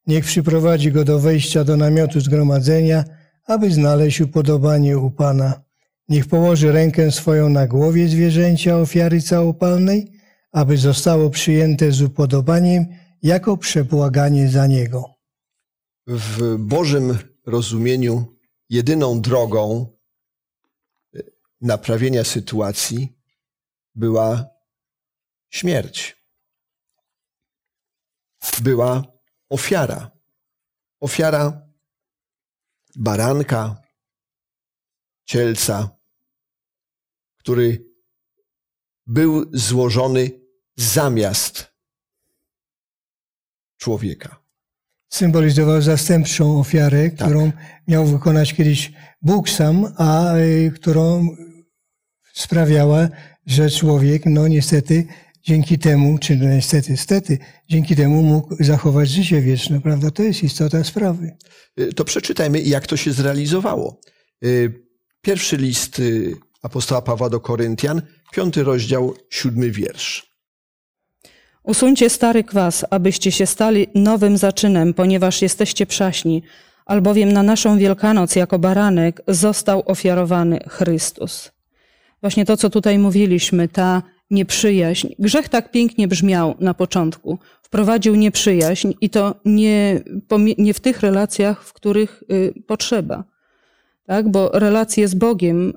Niech 0.07 0.25
przyprowadzi 0.25 0.91
go 0.91 1.03
do 1.03 1.19
wejścia 1.19 1.63
do 1.63 1.77
namiotu 1.77 2.19
zgromadzenia, 2.19 3.03
aby 3.47 3.71
znaleźć 3.71 4.21
upodobanie 4.21 4.97
u 4.97 5.11
Pana. 5.11 5.61
Niech 6.09 6.27
położy 6.27 6.71
rękę 6.71 7.11
swoją 7.11 7.49
na 7.49 7.67
głowie 7.67 8.09
zwierzęcia 8.09 8.77
ofiary 8.77 9.21
całopalnej, 9.21 10.11
aby 10.51 10.77
zostało 10.77 11.29
przyjęte 11.29 11.91
z 11.91 12.01
upodobaniem 12.01 12.85
jako 13.23 13.57
przebłaganie 13.57 14.49
za 14.49 14.67
niego. 14.67 15.05
W 16.07 16.57
Bożym 16.57 17.17
rozumieniu 17.45 18.37
jedyną 18.69 19.21
drogą 19.21 19.87
e, 21.15 21.19
naprawienia 21.61 22.23
sytuacji 22.23 23.17
była 23.95 24.45
śmierć. 25.49 26.17
Była 28.61 29.03
ofiara. 29.49 30.11
Ofiara 30.99 31.66
baranka, 32.97 33.81
cielca, 35.25 35.89
który 37.37 37.85
był 39.05 39.45
złożony 39.53 40.31
zamiast 40.75 41.67
człowieka. 43.77 44.43
symbolizował 45.09 45.81
zastępczą 45.81 46.59
ofiarę, 46.59 47.09
którą 47.09 47.51
miał 47.87 48.05
wykonać 48.05 48.53
kiedyś 48.53 48.91
Bóg 49.21 49.49
sam, 49.49 49.93
a 49.97 50.35
y, 50.35 50.71
którą 50.75 51.27
sprawiała, 52.33 53.09
że 53.45 53.69
człowiek, 53.69 54.25
no 54.25 54.47
niestety, 54.47 55.07
dzięki 55.47 55.79
temu, 55.79 56.17
czy 56.17 56.35
no 56.35 56.49
niestety, 56.49 56.97
stety, 56.97 57.37
dzięki 57.69 57.95
temu 57.95 58.23
mógł 58.23 58.55
zachować 58.59 59.09
życie 59.09 59.41
wieczne, 59.41 59.81
prawda? 59.81 60.11
To 60.11 60.23
jest 60.23 60.43
istota 60.43 60.83
sprawy. 60.83 61.37
Y, 61.79 61.93
To 61.93 62.05
przeczytajmy, 62.05 62.61
jak 62.61 62.87
to 62.87 62.97
się 62.97 63.11
zrealizowało. 63.11 63.99
Y, 64.45 64.87
Pierwszy 65.21 65.57
list 65.57 65.99
y, 65.99 66.35
apostoła 66.61 67.01
Pawła 67.01 67.29
do 67.29 67.39
Koryntian, 67.39 68.01
piąty 68.31 68.63
rozdział, 68.63 69.13
siódmy 69.29 69.71
wiersz. 69.71 70.27
Usuńcie 71.63 72.09
stary 72.09 72.43
kwas, 72.43 72.85
abyście 72.89 73.31
się 73.31 73.45
stali 73.45 73.87
nowym 73.95 74.37
zaczynem, 74.37 74.93
ponieważ 74.93 75.41
jesteście 75.41 75.85
przaśni, 75.85 76.43
albowiem 76.85 77.31
na 77.33 77.43
naszą 77.43 77.77
Wielkanoc 77.77 78.35
jako 78.35 78.59
baranek 78.59 79.21
został 79.27 79.83
ofiarowany 79.85 80.59
Chrystus. 80.69 81.51
Właśnie 82.21 82.45
to, 82.45 82.57
co 82.57 82.69
tutaj 82.69 82.99
mówiliśmy, 82.99 83.67
ta 83.67 84.01
nieprzyjaźń. 84.31 85.07
Grzech 85.19 85.49
tak 85.49 85.71
pięknie 85.71 86.07
brzmiał 86.07 86.55
na 86.59 86.73
początku. 86.73 87.37
Wprowadził 87.61 88.15
nieprzyjaźń 88.15 88.93
i 89.01 89.09
to 89.09 89.35
nie, 89.45 90.01
nie 90.57 90.73
w 90.73 90.79
tych 90.79 91.01
relacjach, 91.01 91.63
w 91.63 91.73
których 91.73 92.23
y, 92.31 92.53
potrzeba. 92.67 93.23
Tak? 94.05 94.29
Bo 94.29 94.49
relacje 94.53 95.07
z 95.07 95.15
Bogiem 95.15 95.73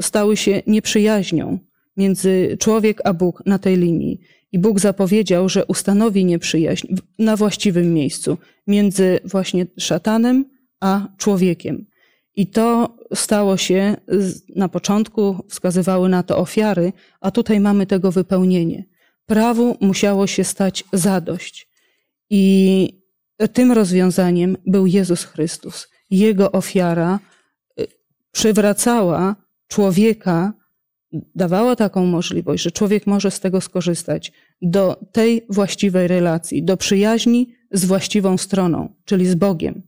stały 0.00 0.36
się 0.36 0.62
nieprzyjaźnią 0.66 1.58
między 1.96 2.56
człowiek 2.60 3.00
a 3.04 3.12
Bóg 3.12 3.42
na 3.46 3.58
tej 3.58 3.76
linii. 3.76 4.20
I 4.52 4.58
Bóg 4.58 4.80
zapowiedział, 4.80 5.48
że 5.48 5.66
ustanowi 5.66 6.24
nieprzyjaźń 6.24 6.86
na 7.18 7.36
właściwym 7.36 7.94
miejscu 7.94 8.38
między 8.66 9.20
właśnie 9.24 9.66
szatanem 9.78 10.44
a 10.80 11.08
człowiekiem. 11.16 11.86
I 12.38 12.46
to 12.46 12.96
stało 13.14 13.56
się, 13.56 13.96
na 14.56 14.68
początku 14.68 15.44
wskazywały 15.48 16.08
na 16.08 16.22
to 16.22 16.38
ofiary, 16.38 16.92
a 17.20 17.30
tutaj 17.30 17.60
mamy 17.60 17.86
tego 17.86 18.12
wypełnienie. 18.12 18.84
Prawu 19.26 19.76
musiało 19.80 20.26
się 20.26 20.44
stać 20.44 20.84
zadość. 20.92 21.68
I 22.30 23.02
tym 23.52 23.72
rozwiązaniem 23.72 24.56
był 24.66 24.86
Jezus 24.86 25.24
Chrystus. 25.24 25.88
Jego 26.10 26.52
ofiara 26.52 27.18
y, 27.80 27.86
przywracała 28.32 29.36
człowieka, 29.68 30.52
dawała 31.34 31.76
taką 31.76 32.06
możliwość, 32.06 32.62
że 32.62 32.70
człowiek 32.70 33.06
może 33.06 33.30
z 33.30 33.40
tego 33.40 33.60
skorzystać, 33.60 34.32
do 34.62 34.96
tej 35.12 35.46
właściwej 35.50 36.08
relacji, 36.08 36.62
do 36.62 36.76
przyjaźni 36.76 37.54
z 37.72 37.84
właściwą 37.84 38.38
stroną, 38.38 38.94
czyli 39.04 39.26
z 39.26 39.34
Bogiem. 39.34 39.87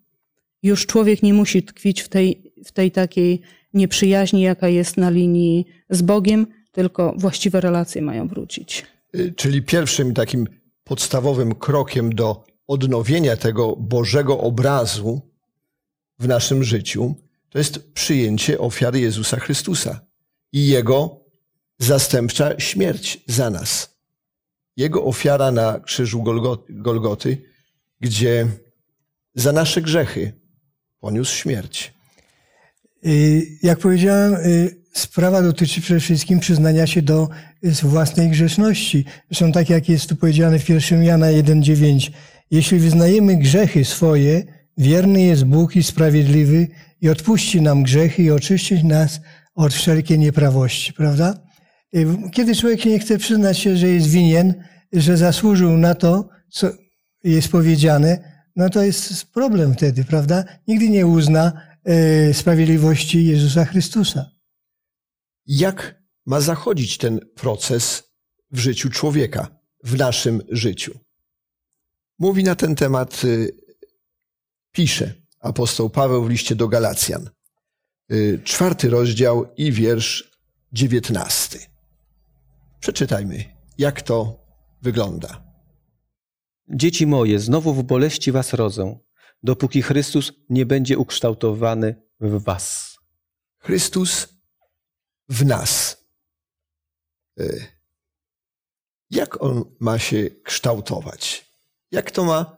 Już 0.62 0.86
człowiek 0.86 1.22
nie 1.22 1.34
musi 1.34 1.62
tkwić 1.62 2.00
w 2.00 2.08
tej, 2.08 2.52
w 2.64 2.72
tej 2.72 2.90
takiej 2.90 3.40
nieprzyjaźni, 3.74 4.40
jaka 4.42 4.68
jest 4.68 4.96
na 4.96 5.10
linii 5.10 5.66
z 5.90 6.02
Bogiem, 6.02 6.46
tylko 6.72 7.14
właściwe 7.16 7.60
relacje 7.60 8.02
mają 8.02 8.28
wrócić. 8.28 8.86
Y, 9.14 9.32
Czyli 9.36 9.62
pierwszym 9.62 10.14
takim 10.14 10.46
podstawowym 10.84 11.54
krokiem 11.54 12.14
do 12.14 12.44
odnowienia 12.66 13.36
tego 13.36 13.76
Bożego 13.76 14.40
obrazu 14.40 15.20
w 16.18 16.28
naszym 16.28 16.64
życiu 16.64 17.14
to 17.50 17.58
jest 17.58 17.92
przyjęcie 17.92 18.58
ofiary 18.58 19.00
Jezusa 19.00 19.40
Chrystusa 19.40 20.00
i 20.52 20.66
Jego 20.66 21.20
zastępcza 21.78 22.60
śmierć 22.60 23.20
za 23.26 23.50
nas. 23.50 24.00
Jego 24.76 25.04
ofiara 25.04 25.50
na 25.52 25.80
krzyżu 25.80 26.22
Golgo- 26.22 26.64
Golgoty, 26.68 27.42
gdzie 28.00 28.46
za 29.34 29.52
nasze 29.52 29.82
grzechy 29.82 30.39
poniósł 31.00 31.36
śmierć. 31.36 31.94
Y, 33.06 33.46
Jak 33.62 33.78
powiedziałem, 33.78 34.34
y, 34.34 34.76
sprawa 34.92 35.42
dotyczy 35.42 35.80
przede 35.80 36.00
wszystkim 36.00 36.40
przyznania 36.40 36.86
się 36.86 37.02
do 37.02 37.28
y, 37.64 37.70
własnej 37.82 38.30
grzeszności. 38.30 39.04
Zresztą 39.30 39.52
tak 39.52 39.70
jak 39.70 39.88
jest 39.88 40.08
tu 40.08 40.16
powiedziane 40.16 40.58
w 40.58 40.68
1 40.68 41.04
Jana 41.04 41.26
1,9. 41.26 42.10
Jeśli 42.50 42.78
wyznajemy 42.78 43.36
grzechy 43.36 43.84
swoje, 43.84 44.42
wierny 44.78 45.22
jest 45.22 45.44
Bóg 45.44 45.76
i 45.76 45.82
sprawiedliwy 45.82 46.68
i 47.00 47.08
odpuści 47.08 47.60
nam 47.60 47.82
grzechy 47.82 48.22
i 48.22 48.30
oczyści 48.30 48.84
nas 48.84 49.20
od 49.54 49.74
wszelkiej 49.74 50.18
nieprawości, 50.18 50.92
prawda? 50.92 51.34
Kiedy 52.32 52.56
człowiek 52.56 52.84
nie 52.84 52.98
chce 52.98 53.18
przyznać 53.18 53.58
się, 53.58 53.76
że 53.76 53.88
jest 53.88 54.08
winien, 54.08 54.54
że 54.92 55.16
zasłużył 55.16 55.76
na 55.76 55.94
to, 55.94 56.28
co 56.50 56.70
jest 57.24 57.48
powiedziane, 57.48 58.29
no 58.56 58.70
to 58.70 58.82
jest 58.82 59.32
problem 59.32 59.74
wtedy, 59.74 60.04
prawda? 60.04 60.44
Nigdy 60.68 60.88
nie 60.88 61.06
uzna 61.06 61.52
e, 61.84 62.34
sprawiedliwości 62.34 63.26
Jezusa 63.26 63.64
Chrystusa. 63.64 64.30
Jak 65.46 66.02
ma 66.26 66.40
zachodzić 66.40 66.98
ten 66.98 67.20
proces 67.34 68.02
w 68.50 68.58
życiu 68.58 68.90
człowieka, 68.90 69.60
w 69.84 69.98
naszym 69.98 70.42
życiu? 70.50 70.98
Mówi 72.18 72.44
na 72.44 72.54
ten 72.54 72.74
temat, 72.74 73.24
y, 73.24 73.56
pisze 74.72 75.14
apostoł 75.40 75.90
Paweł 75.90 76.24
w 76.24 76.30
liście 76.30 76.54
do 76.54 76.68
Galacjan, 76.68 77.30
y, 78.12 78.40
czwarty 78.44 78.90
rozdział 78.90 79.54
i 79.56 79.72
wiersz 79.72 80.30
dziewiętnasty. 80.72 81.58
Przeczytajmy, 82.80 83.44
jak 83.78 84.02
to 84.02 84.46
wygląda. 84.82 85.49
Dzieci 86.70 87.06
moje, 87.06 87.38
znowu 87.38 87.74
w 87.74 87.82
boleści 87.82 88.32
was 88.32 88.52
rodzę, 88.52 88.98
dopóki 89.42 89.82
Chrystus 89.82 90.32
nie 90.50 90.66
będzie 90.66 90.98
ukształtowany 90.98 92.02
w 92.20 92.42
was. 92.42 92.96
Chrystus 93.58 94.28
w 95.28 95.44
nas. 95.44 96.04
Y, 97.40 97.66
Jak 99.10 99.42
on 99.42 99.64
ma 99.80 99.98
się 99.98 100.30
kształtować? 100.44 101.50
Jak 101.90 102.10
to 102.10 102.24
ma 102.24 102.56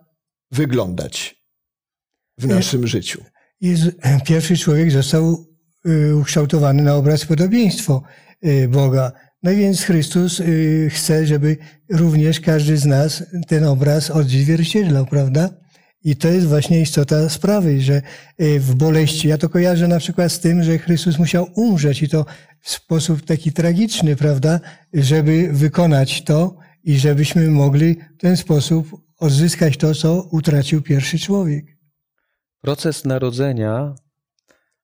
wyglądać 0.51 1.45
w 2.39 2.47
naszym 2.47 2.87
życiu? 2.87 3.25
Jezu, 3.61 3.91
pierwszy 4.27 4.57
człowiek 4.57 4.91
został 4.91 5.47
y, 5.87 6.17
ukształtowany 6.17 6.83
na 6.83 6.95
obraz 6.95 7.25
podobieństwo 7.25 8.03
Boga. 8.69 9.13
No 9.43 9.51
i 9.51 9.57
więc 9.57 9.83
Chrystus 9.83 10.41
y, 10.41 10.91
chce, 10.93 11.27
żeby 11.27 11.57
również 11.91 12.41
każdy 12.41 12.77
z 12.77 12.85
nas 12.85 13.25
ten 13.49 13.65
obraz 13.65 14.11
odzwierciedlał, 14.11 15.07
prawda? 15.07 15.51
I 16.05 16.17
to 16.17 16.29
jest 16.29 16.47
właśnie 16.47 16.81
istota 16.81 17.29
sprawy, 17.29 17.81
że 17.81 18.03
y, 18.41 18.61
w 18.61 18.75
boleści, 18.75 19.29
ja 19.29 19.39
to 19.39 19.49
kojarzę 19.49 19.89
na 19.89 19.99
przykład 19.99 20.33
z 20.33 20.41
tym, 20.41 20.63
że 20.63 20.79
Chrystus 20.79 21.19
musiał 21.19 21.47
umrzeć 21.55 22.03
i 22.03 22.09
to 22.09 22.27
w 22.61 22.71
sposób 22.71 23.25
taki 23.25 23.53
tragiczny, 23.53 24.17
prawda, 24.17 24.61
żeby 24.95 25.49
wykonać 25.53 26.25
to 26.25 26.57
i 26.85 26.99
żebyśmy 26.99 27.51
mogli 27.51 27.97
w 28.19 28.21
ten 28.21 28.37
sposób 28.37 28.89
odzyskać 29.19 29.77
to, 29.77 29.95
co 29.95 30.23
utracił 30.31 30.83
pierwszy 30.83 31.19
człowiek. 31.19 31.65
Proces 32.61 33.05
narodzenia, 33.05 33.95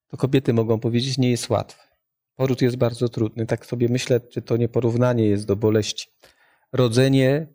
to 0.08 0.16
kobiety 0.16 0.52
mogą 0.52 0.80
powiedzieć, 0.80 1.18
nie 1.18 1.30
jest 1.30 1.50
łatwy. 1.50 1.87
Poród 2.38 2.62
jest 2.62 2.76
bardzo 2.76 3.08
trudny. 3.08 3.46
Tak 3.46 3.66
sobie 3.66 3.88
myślę, 3.88 4.20
czy 4.20 4.42
to 4.42 4.56
nie 4.56 4.68
porównanie 4.68 5.26
jest 5.26 5.46
do 5.46 5.56
boleści. 5.56 6.06
Rodzenie, 6.72 7.46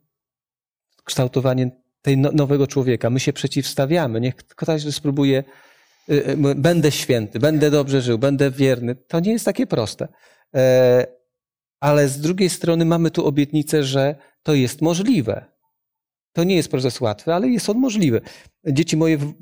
kształtowanie 1.03 1.71
tej 2.01 2.17
no- 2.17 2.31
nowego 2.31 2.67
człowieka. 2.67 3.09
My 3.09 3.19
się 3.19 3.33
przeciwstawiamy. 3.33 4.21
Niech 4.21 4.35
każdy 4.55 4.91
spróbuje, 4.91 5.43
y, 6.09 6.29
y, 6.29 6.55
będę 6.55 6.91
święty, 6.91 7.39
będę 7.39 7.71
dobrze 7.71 8.01
żył, 8.01 8.17
będę 8.19 8.51
wierny. 8.51 8.95
To 8.95 9.19
nie 9.19 9.31
jest 9.31 9.45
takie 9.45 9.67
proste. 9.67 10.07
E, 10.55 11.07
Ale 11.79 12.07
z 12.07 12.19
drugiej 12.19 12.49
strony 12.49 12.85
mamy 12.85 13.11
tu 13.11 13.27
obietnicę, 13.27 13.83
że 13.83 14.15
to 14.43 14.53
jest 14.53 14.81
możliwe. 14.81 15.45
To 16.33 16.43
nie 16.43 16.55
jest 16.55 16.71
proces 16.71 17.01
łatwy, 17.01 17.33
ale 17.33 17.47
jest 17.49 17.69
on 17.69 17.77
możliwy. 17.77 18.21
Dzieci 18.67 18.97
moje, 18.97 19.17
w- 19.17 19.33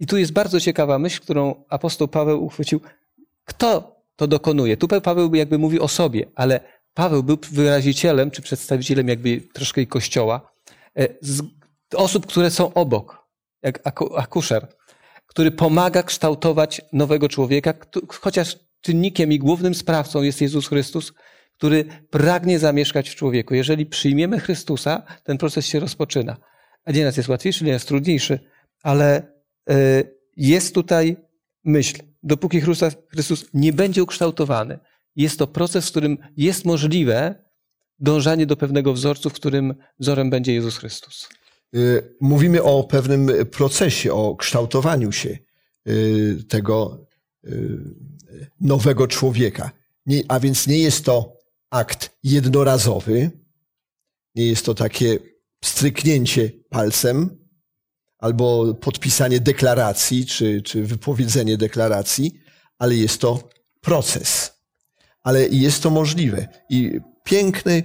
i 0.00 0.06
tu 0.06 0.16
jest 0.18 0.32
bardzo 0.32 0.60
ciekawa 0.60 0.98
myśl, 0.98 1.20
którą 1.20 1.64
apostoł 1.68 2.08
Paweł 2.08 2.44
uchwycił. 2.44 2.80
Kto 3.44 3.95
to 4.16 4.26
dokonuje? 4.26 4.76
Tu 4.76 4.88
Paweł 4.88 5.34
jakby 5.34 5.58
mówi 5.58 5.80
o 5.80 5.88
sobie, 5.88 6.26
ale 6.34 6.60
Paweł 6.94 7.22
był 7.22 7.38
wyrazicielem, 7.52 8.30
czy 8.30 8.42
przedstawicielem 8.42 9.08
jakby 9.08 9.40
troszkę 9.40 9.80
i 9.80 9.86
kościoła, 9.86 10.52
e, 10.98 11.08
z 11.20 11.42
osób, 11.94 12.26
które 12.26 12.50
są 12.50 12.74
obok, 12.74 13.26
jak 13.62 13.86
aku- 13.86 14.16
akuszer, 14.16 14.68
który 15.26 15.50
pomaga 15.50 16.02
kształtować 16.02 16.80
nowego 16.92 17.28
człowieka, 17.28 17.74
chociaż 18.08 18.58
czynnikiem 18.80 19.32
i 19.32 19.38
głównym 19.38 19.74
sprawcą 19.74 20.22
jest 20.22 20.40
Jezus 20.40 20.68
Chrystus, 20.68 21.12
który 21.56 21.84
pragnie 22.10 22.58
zamieszkać 22.58 23.10
w 23.10 23.14
człowieku. 23.14 23.54
Jeżeli 23.54 23.86
przyjmiemy 23.86 24.40
Chrystusa, 24.40 25.02
ten 25.24 25.38
proces 25.38 25.66
się 25.66 25.80
rozpoczyna. 25.80 26.36
A 26.84 26.92
nie 26.92 27.04
nas 27.04 27.16
jest 27.16 27.28
łatwiejszy, 27.28 27.64
nie 27.64 27.72
jest 27.72 27.88
trudniejszy, 27.88 28.40
ale 28.82 29.32
e, 29.70 30.02
jest 30.36 30.74
tutaj 30.74 31.16
myśl, 31.64 31.98
dopóki 32.26 32.60
Chrystus, 32.60 33.46
nie 33.54 33.72
będzie 33.72 34.02
ukształtowany, 34.02 34.78
jest 35.16 35.38
to 35.38 35.46
proces, 35.46 35.86
w 35.86 35.90
którym 35.90 36.18
jest 36.36 36.64
możliwe 36.64 37.34
dążenie 37.98 38.46
do 38.46 38.56
pewnego 38.56 38.92
wzorcu, 38.92 39.30
w 39.30 39.32
którym 39.32 39.74
wzorem 39.98 40.30
będzie 40.30 40.54
Jezus 40.54 40.76
Chrystus. 40.76 41.28
Y, 41.74 42.16
mówimy 42.20 42.62
o 42.62 42.84
pewnym 42.84 43.30
procesie, 43.50 44.12
o 44.12 44.36
kształtowaniu 44.36 45.12
się 45.12 45.38
y, 45.88 46.44
tego 46.48 47.06
y, 47.44 47.78
nowego 48.60 49.06
człowieka. 49.06 49.70
A 50.28 50.40
więc 50.40 50.66
nie 50.66 50.78
jest 50.78 51.04
to 51.04 51.36
akt 51.70 52.16
jednorazowy, 52.22 53.30
nie 54.34 54.46
jest 54.46 54.64
to 54.64 54.74
takie 54.74 55.18
stryknięcie 55.64 56.50
palcem 56.70 57.45
albo 58.26 58.74
podpisanie 58.74 59.40
deklaracji 59.40 60.26
czy, 60.26 60.62
czy 60.62 60.84
wypowiedzenie 60.84 61.56
deklaracji, 61.56 62.32
ale 62.78 62.94
jest 62.94 63.20
to 63.20 63.48
proces. 63.80 64.52
Ale 65.22 65.48
jest 65.48 65.82
to 65.82 65.90
możliwe. 65.90 66.48
I 66.70 67.00
piękny 67.24 67.82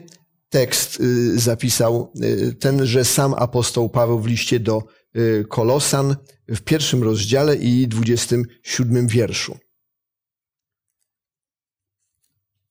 tekst 0.50 1.00
y, 1.00 1.40
zapisał 1.40 2.14
y, 2.24 2.54
tenże 2.54 3.06
sam 3.06 3.34
apostoł 3.34 3.90
Paweł 3.90 4.20
w 4.20 4.28
liście 4.28 4.60
do 4.60 4.84
y, 5.16 5.46
Kolosan 5.50 6.16
w 6.48 6.62
pierwszym 6.62 7.04
rozdziale 7.04 7.56
i 7.56 7.88
dwudziestym 7.88 8.46
siódmym 8.64 9.08
wierszu. 9.08 9.58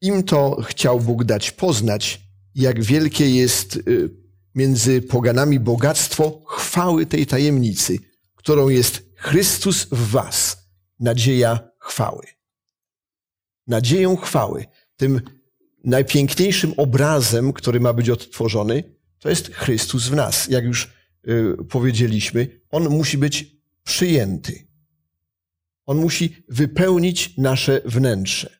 Im 0.01 0.23
to 0.23 0.63
chciał 0.63 1.01
Bóg 1.01 1.25
dać 1.25 1.51
poznać, 1.51 2.21
jak 2.55 2.83
wielkie 2.83 3.31
jest 3.31 3.79
między 4.55 5.03
poganami 5.03 5.61
bogactwo 5.61 6.43
chwały 6.47 7.07
tej 7.07 7.27
tajemnicy, 7.27 7.99
którą 8.35 8.69
jest 8.69 9.03
Chrystus 9.17 9.85
w 9.85 10.11
was, 10.11 10.67
nadzieja 11.01 11.71
chwały. 11.79 12.27
Nadzieją 13.67 14.17
chwały, 14.17 14.65
tym 14.97 15.21
najpiękniejszym 15.85 16.75
obrazem, 16.77 17.53
który 17.53 17.81
ma 17.81 17.93
być 17.93 18.11
odtworzony, 18.11 18.85
to 19.19 19.31
jest 19.31 19.55
Chrystus 19.55 20.09
w 20.09 20.15
nas. 20.15 20.49
Jak 20.49 20.65
już 20.65 20.91
y, 21.29 21.57
powiedzieliśmy, 21.69 22.61
on 22.71 22.89
musi 22.89 23.19
być 23.19 23.57
przyjęty. 23.85 24.67
On 25.87 25.99
musi 25.99 26.45
wypełnić 26.49 27.37
nasze 27.37 27.81
wnętrze. 27.85 28.60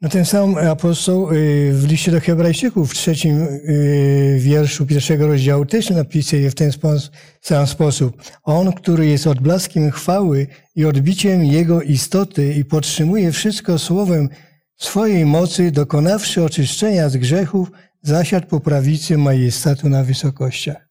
No 0.00 0.08
ten 0.08 0.24
sam 0.24 0.58
apostoł 0.58 1.30
y, 1.32 1.72
w 1.72 1.84
liście 1.88 2.12
do 2.12 2.20
Hebrajczyków 2.20 2.90
w 2.90 2.94
trzecim 2.94 3.42
y, 3.42 4.36
wierszu 4.40 4.86
pierwszego 4.86 5.26
rozdziału 5.26 5.66
też 5.66 5.90
napisuje 5.90 6.50
w 6.50 6.54
ten 6.54 6.70
sam 7.40 7.66
sposób. 7.66 8.22
On, 8.42 8.72
który 8.72 9.06
jest 9.06 9.26
odblaskiem 9.26 9.90
chwały 9.90 10.46
i 10.76 10.84
odbiciem 10.84 11.44
Jego 11.44 11.82
istoty 11.82 12.54
i 12.54 12.64
podtrzymuje 12.64 13.32
wszystko 13.32 13.78
słowem 13.78 14.28
swojej 14.76 15.26
mocy, 15.26 15.70
dokonawszy 15.70 16.44
oczyszczenia 16.44 17.08
z 17.08 17.16
grzechów, 17.16 17.70
zasiadł 18.02 18.46
po 18.46 18.60
prawicy 18.60 19.18
majestatu 19.18 19.88
na 19.88 20.04
wysokościach. 20.04 20.88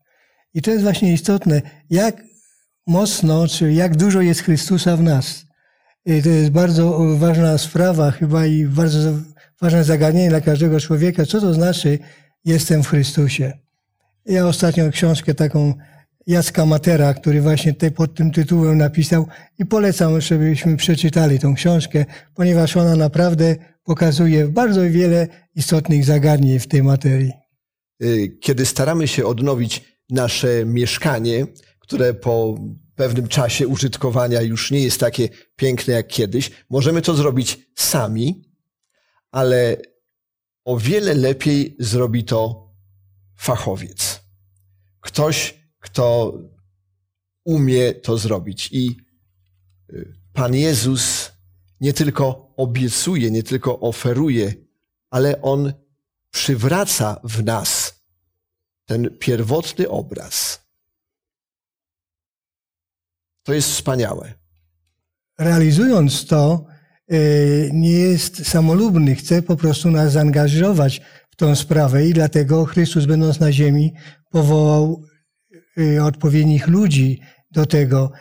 I 0.53 0.61
to 0.61 0.71
jest 0.71 0.83
właśnie 0.83 1.13
istotne, 1.13 1.61
jak 1.89 2.23
mocno, 2.87 3.47
czy 3.47 3.73
jak 3.73 3.97
dużo 3.97 4.21
jest 4.21 4.41
Chrystusa 4.41 4.97
w 4.97 5.03
nas. 5.03 5.48
I 6.05 6.23
to 6.23 6.29
jest 6.29 6.49
bardzo 6.49 6.99
ważna 7.17 7.57
sprawa, 7.57 8.11
chyba 8.11 8.45
i 8.45 8.65
bardzo 8.65 8.99
ważne 9.61 9.83
zagadnienie 9.83 10.29
dla 10.29 10.41
każdego 10.41 10.79
człowieka. 10.79 11.25
Co 11.25 11.41
to 11.41 11.53
znaczy, 11.53 11.99
jestem 12.45 12.83
w 12.83 12.87
Chrystusie? 12.87 13.53
Ja 14.25 14.47
ostatnio 14.47 14.91
książkę 14.91 15.33
taką 15.33 15.73
Jacka 16.27 16.65
Matera, 16.65 17.13
który 17.13 17.41
właśnie 17.41 17.73
tutaj 17.73 17.91
pod 17.91 18.15
tym 18.15 18.31
tytułem 18.31 18.77
napisał 18.77 19.27
i 19.59 19.65
polecam, 19.65 20.21
żebyśmy 20.21 20.77
przeczytali 20.77 21.39
tą 21.39 21.55
książkę, 21.55 22.05
ponieważ 22.35 22.77
ona 22.77 22.95
naprawdę 22.95 23.55
pokazuje 23.83 24.47
bardzo 24.47 24.81
wiele 24.81 25.27
istotnych 25.55 26.05
zagadnień 26.05 26.59
w 26.59 26.67
tej 26.67 26.83
materii. 26.83 27.31
Y, 28.03 28.37
kiedy 28.41 28.65
staramy 28.65 29.07
się 29.07 29.25
odnowić 29.25 29.99
nasze 30.09 30.65
mieszkanie, 30.65 31.45
które 31.79 32.13
po 32.13 32.55
pewnym 32.99 33.27
czasie 33.27 33.67
użytkowania 33.67 34.41
już 34.41 34.71
nie 34.71 34.83
jest 34.83 34.99
takie 34.99 35.29
piękne 35.55 35.93
jak 35.93 36.07
kiedyś, 36.07 36.51
możemy 36.69 37.01
to 37.01 37.15
zrobić 37.15 37.57
sami, 37.75 38.41
ale 39.31 39.77
o 40.65 40.77
wiele 40.77 41.13
lepiej 41.13 41.75
zrobi 41.79 42.23
to 42.23 42.69
fachowiec. 43.35 44.19
Ktoś, 44.99 45.59
kto 45.79 46.33
umie 47.43 47.93
to 47.93 48.17
zrobić. 48.17 48.69
I 48.71 48.97
y, 49.93 50.13
Pan 50.33 50.55
Jezus 50.55 51.31
nie 51.81 51.93
tylko 51.93 52.53
obiecuje, 52.57 53.31
nie 53.31 53.43
tylko 53.43 53.79
oferuje, 53.79 54.53
ale 55.09 55.41
On 55.41 55.73
przywraca 56.31 57.21
w 57.23 57.43
nas 57.43 57.99
ten 58.85 59.17
pierwotny 59.19 59.89
obraz. 59.89 60.68
To 63.43 63.53
jest 63.53 63.69
wspaniałe. 63.69 64.33
Realizując 65.39 66.25
to, 66.25 66.65
y, 67.11 67.69
nie 67.73 67.91
jest 67.91 68.47
samolubny, 68.47 69.15
chce 69.15 69.41
po 69.41 69.55
prostu 69.55 69.91
nas 69.91 70.11
zaangażować 70.11 71.01
w 71.29 71.35
tą 71.35 71.55
sprawę 71.55 72.07
i 72.07 72.13
dlatego 72.13 72.65
Chrystus, 72.65 73.05
będąc 73.05 73.39
na 73.39 73.51
ziemi, 73.51 73.93
powołał 74.31 75.03
y, 75.77 76.03
odpowiednich 76.03 76.67
ludzi 76.67 77.19
do 77.51 77.65
tego, 77.65 78.11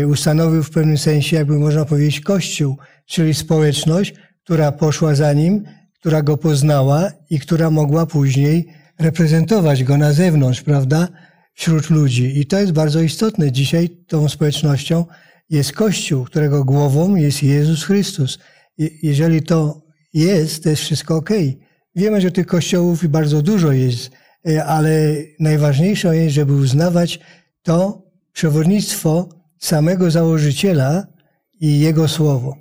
y, 0.00 0.06
ustanowił 0.08 0.62
w 0.62 0.70
pewnym 0.70 0.98
sensie, 0.98 1.36
jakby 1.36 1.58
można 1.58 1.84
powiedzieć, 1.84 2.20
Kościół, 2.20 2.76
czyli 3.06 3.34
społeczność, 3.34 4.14
która 4.44 4.72
poszła 4.72 5.14
za 5.14 5.32
nim, 5.32 5.64
która 6.00 6.22
go 6.22 6.36
poznała 6.36 7.10
i 7.30 7.40
która 7.40 7.70
mogła 7.70 8.06
później 8.06 8.68
reprezentować 8.98 9.84
go 9.84 9.96
na 9.96 10.12
zewnątrz, 10.12 10.62
prawda, 10.62 11.08
wśród 11.56 11.90
ludzi. 11.90 12.40
I 12.40 12.46
to 12.46 12.58
jest 12.58 12.72
bardzo 12.72 13.00
istotne. 13.00 13.52
Dzisiaj 13.52 13.88
tą 13.88 14.28
społecznością 14.28 15.04
jest 15.50 15.72
Kościół, 15.72 16.24
którego 16.24 16.64
głową 16.64 17.16
jest 17.16 17.42
Jezus 17.42 17.84
Chrystus. 17.84 18.38
jeżeli 19.02 19.42
to 19.42 19.82
jest, 20.14 20.62
to 20.62 20.70
jest 20.70 20.82
wszystko 20.82 21.16
ok. 21.16 21.30
Wiemy, 21.96 22.20
że 22.20 22.30
tych 22.30 22.46
kościołów 22.46 23.06
bardzo 23.06 23.42
dużo 23.42 23.72
jest, 23.72 24.10
e, 24.48 24.64
ale 24.64 25.16
najważniejsze 25.40 26.16
jest, 26.16 26.34
żeby 26.34 26.52
uznawać 26.52 27.20
to 27.62 28.02
przewodnictwo 28.32 29.28
samego 29.58 30.10
założyciela 30.10 31.06
i 31.60 31.80
jego 31.80 32.08
słowo. 32.08 32.56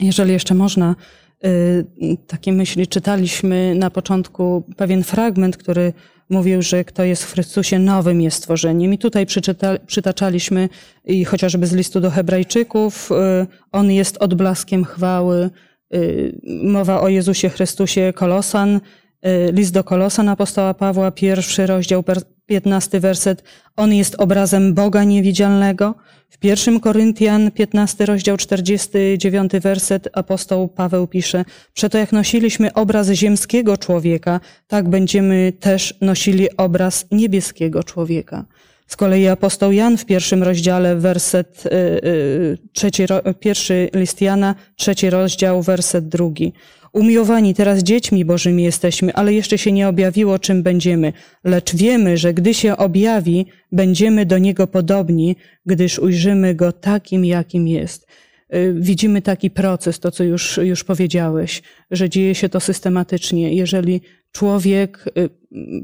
Jeżeli 0.00 0.32
jeszcze 0.32 0.54
można, 0.54 0.96
y, 1.44 1.84
takie 2.26 2.52
myśli 2.52 2.86
czytaliśmy 2.86 3.74
na 3.74 3.90
początku 3.90 4.64
pewien 4.76 5.04
fragment, 5.04 5.56
który 5.56 5.92
mówił, 6.30 6.62
że 6.62 6.84
kto 6.84 7.04
jest 7.04 7.24
w 7.24 7.32
Chrystusie 7.32 7.78
nowym 7.78 8.20
jest 8.20 8.36
stworzeniem. 8.36 8.94
I 8.94 8.98
tutaj 8.98 9.26
przytaczaliśmy 9.86 10.68
i 11.04 11.24
chociażby 11.24 11.66
z 11.66 11.72
listu 11.72 12.00
do 12.00 12.10
Hebrajczyków, 12.10 13.10
y, 13.10 13.14
on 13.72 13.90
jest 13.90 14.16
odblaskiem 14.16 14.84
chwały. 14.84 15.50
Y, 15.94 16.40
mowa 16.62 17.00
o 17.00 17.08
Jezusie 17.08 17.48
Chrystusie 17.48 18.12
Kolosan, 18.14 18.80
list 19.52 19.72
do 19.72 19.84
Kolosan 19.84 20.28
apostoła 20.28 20.74
Pawła, 20.74 21.10
pierwszy 21.10 21.66
rozdział, 21.66 22.04
15 22.46 23.00
werset. 23.00 23.42
On 23.76 23.92
jest 23.92 24.14
obrazem 24.18 24.74
Boga 24.74 25.04
niewidzialnego. 25.04 25.94
W 26.30 26.38
pierwszym 26.38 26.80
Koryntian, 26.80 27.50
15 27.50 28.06
rozdział, 28.06 28.36
49 28.36 29.52
werset, 29.62 30.08
apostoł 30.12 30.68
Paweł 30.68 31.06
pisze, 31.06 31.44
przeto 31.74 31.98
jak 31.98 32.12
nosiliśmy 32.12 32.72
obraz 32.72 33.10
ziemskiego 33.10 33.76
człowieka, 33.76 34.40
tak 34.66 34.88
będziemy 34.88 35.52
też 35.60 35.94
nosili 36.00 36.56
obraz 36.56 37.06
niebieskiego 37.10 37.84
człowieka. 37.84 38.44
Z 38.86 38.96
kolei 38.96 39.28
apostoł 39.28 39.72
Jan 39.72 39.98
w 39.98 40.04
pierwszym 40.06 40.42
rozdziale, 40.42 40.96
werset, 40.96 41.66
y, 41.66 41.70
y, 41.70 42.58
trzeci, 42.72 43.02
pierwszy 43.40 43.90
list 43.94 44.20
Jana, 44.20 44.54
trzeci 44.76 45.10
rozdział, 45.10 45.62
werset 45.62 46.08
drugi. 46.08 46.52
Umiłowani, 46.94 47.54
teraz 47.54 47.82
dziećmi 47.82 48.24
Bożymi 48.24 48.62
jesteśmy, 48.62 49.14
ale 49.14 49.34
jeszcze 49.34 49.58
się 49.58 49.72
nie 49.72 49.88
objawiło, 49.88 50.38
czym 50.38 50.62
będziemy. 50.62 51.12
Lecz 51.44 51.76
wiemy, 51.76 52.16
że 52.16 52.34
gdy 52.34 52.54
się 52.54 52.76
objawi, 52.76 53.46
będziemy 53.72 54.26
do 54.26 54.38
Niego 54.38 54.66
podobni, 54.66 55.36
gdyż 55.66 55.98
ujrzymy 55.98 56.54
Go 56.54 56.72
takim, 56.72 57.24
jakim 57.24 57.68
jest. 57.68 58.06
Y, 58.54 58.74
widzimy 58.78 59.22
taki 59.22 59.50
proces, 59.50 60.00
to 60.00 60.10
co 60.10 60.24
już, 60.24 60.56
już 60.56 60.84
powiedziałeś, 60.84 61.62
że 61.90 62.08
dzieje 62.08 62.34
się 62.34 62.48
to 62.48 62.60
systematycznie. 62.60 63.54
Jeżeli 63.54 64.00
człowiek 64.32 65.04
y, 65.18 65.30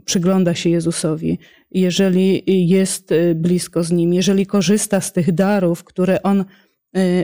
przygląda 0.05 0.55
się 0.55 0.71
Jezusowi, 0.71 1.39
jeżeli 1.71 2.43
jest 2.69 3.13
y, 3.13 3.35
blisko 3.35 3.85
z 3.85 3.93
Nim, 3.93 4.15
jeżeli 4.15 4.47
korzysta 4.47 5.01
z 5.01 5.13
tych 5.13 5.33
darów, 5.33 5.85
które 5.85 6.23
On 6.23 6.45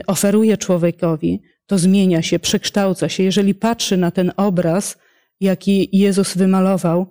oferuje 0.07 0.57
człowiekowi, 0.57 1.41
to 1.67 1.77
zmienia 1.77 2.21
się, 2.21 2.39
przekształca 2.39 3.09
się. 3.09 3.23
Jeżeli 3.23 3.55
patrzy 3.55 3.97
na 3.97 4.11
ten 4.11 4.31
obraz, 4.37 4.97
jaki 5.39 5.89
Jezus 5.91 6.37
wymalował, 6.37 7.07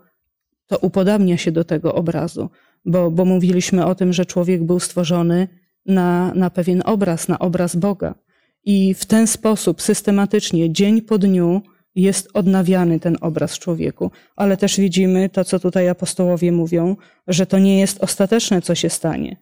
to 0.67 0.79
upodabnia 0.79 1.37
się 1.37 1.53
do 1.53 1.65
tego 1.65 1.95
obrazu, 1.95 2.51
bo, 2.85 3.11
bo 3.11 3.25
mówiliśmy 3.25 3.87
o 3.87 3.95
tym, 3.95 4.13
że 4.13 4.27
człowiek 4.27 4.65
był 4.65 4.81
stworzony 4.81 5.49
na, 5.87 6.35
na 6.35 6.51
pewien 6.51 6.83
obraz, 6.85 7.29
na 7.29 7.39
obraz 7.39 7.77
Boga. 7.77 8.15
I 8.65 8.95
w 8.95 9.07
ten 9.07 9.27
sposób 9.27 9.83
systematycznie, 9.83 10.73
dzień 10.73 11.03
po 11.03 11.19
dniu, 11.19 11.63
jest 11.95 12.29
odnawiany 12.35 13.01
ten 13.01 13.17
obraz 13.21 13.59
człowieku, 13.59 14.11
ale 14.37 14.57
też 14.57 14.81
widzimy 14.81 15.29
to, 15.29 15.45
co 15.45 15.59
tutaj 15.59 15.89
apostołowie 15.89 16.53
mówią, 16.53 16.97
że 17.27 17.47
to 17.47 17.59
nie 17.59 17.81
jest 17.81 18.05
ostateczne, 18.05 18.63
co 18.63 18.75
się 18.75 18.91
stanie. 18.91 19.37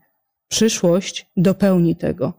Przyszłość 0.49 1.31
dopełni 1.37 1.97
tego. 1.97 2.33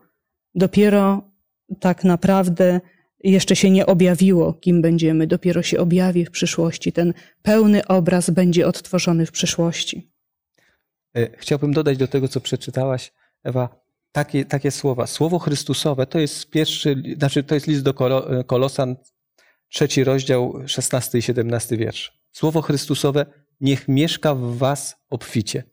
Dopiero 0.56 1.35
tak 1.80 2.04
naprawdę 2.04 2.82
jeszcze 3.24 3.56
się 3.56 3.70
nie 3.70 3.86
objawiło, 3.86 4.54
kim 4.54 4.82
będziemy, 4.82 5.28
dopiero 5.28 5.62
się 5.64 5.80
objawi 5.80 6.26
w 6.26 6.32
przyszłości. 6.32 6.92
Ten 6.92 7.14
pełny 7.42 7.88
obraz 7.88 8.30
będzie 8.30 8.68
odtworzony 8.68 9.26
w 9.26 9.32
przyszłości. 9.32 10.12
E, 11.16 11.38
chciałbym 11.38 11.74
dodać 11.74 11.98
do 11.98 12.08
tego, 12.08 12.28
co 12.28 12.42
przeczytałaś, 12.42 13.12
Ewa, 13.44 13.86
takie, 14.12 14.46
takie 14.46 14.72
słowa. 14.72 15.08
Słowo 15.08 15.40
Chrystusowe 15.40 16.06
to 16.08 16.20
jest 16.20 16.50
pierwszy, 16.50 17.04
znaczy 17.18 17.44
to 17.44 17.56
jest 17.56 17.68
list 17.68 17.84
do 17.84 17.94
Kolosan, 18.48 18.96
trzeci 19.70 20.04
rozdział, 20.04 20.54
szesnasty 20.68 21.18
i 21.18 21.22
siedemnasty 21.22 21.78
wiersz. 21.78 22.20
Słowo 22.32 22.62
Chrystusowe 22.62 23.26
niech 23.62 23.88
mieszka 23.88 24.36
w 24.36 24.58
was 24.58 24.96
obficie. 25.10 25.64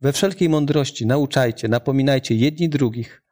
We 0.00 0.12
wszelkiej 0.12 0.48
mądrości 0.48 1.06
nauczajcie, 1.06 1.68
napominajcie 1.68 2.34
jedni 2.34 2.68
drugich 2.68 3.22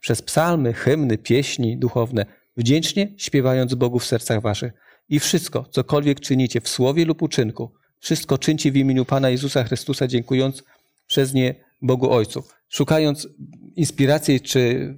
przez 0.00 0.22
psalmy, 0.22 0.72
hymny, 0.72 1.18
pieśni 1.18 1.78
duchowne, 1.78 2.26
wdzięcznie 2.56 3.14
śpiewając 3.16 3.74
Bogu 3.74 3.98
w 3.98 4.06
sercach 4.06 4.42
waszych. 4.42 4.72
I 5.08 5.20
wszystko, 5.20 5.64
cokolwiek 5.70 6.20
czynicie 6.20 6.60
w 6.60 6.68
słowie 6.68 7.04
lub 7.04 7.22
uczynku, 7.22 7.72
wszystko 7.98 8.38
czyńcie 8.38 8.72
w 8.72 8.76
imieniu 8.76 9.04
Pana 9.04 9.30
Jezusa 9.30 9.64
Chrystusa, 9.64 10.06
dziękując 10.06 10.62
przez 11.06 11.34
nie 11.34 11.54
Bogu 11.82 12.10
Ojcu. 12.10 12.44
Szukając 12.68 13.28
inspiracji 13.76 14.40
czy 14.40 14.94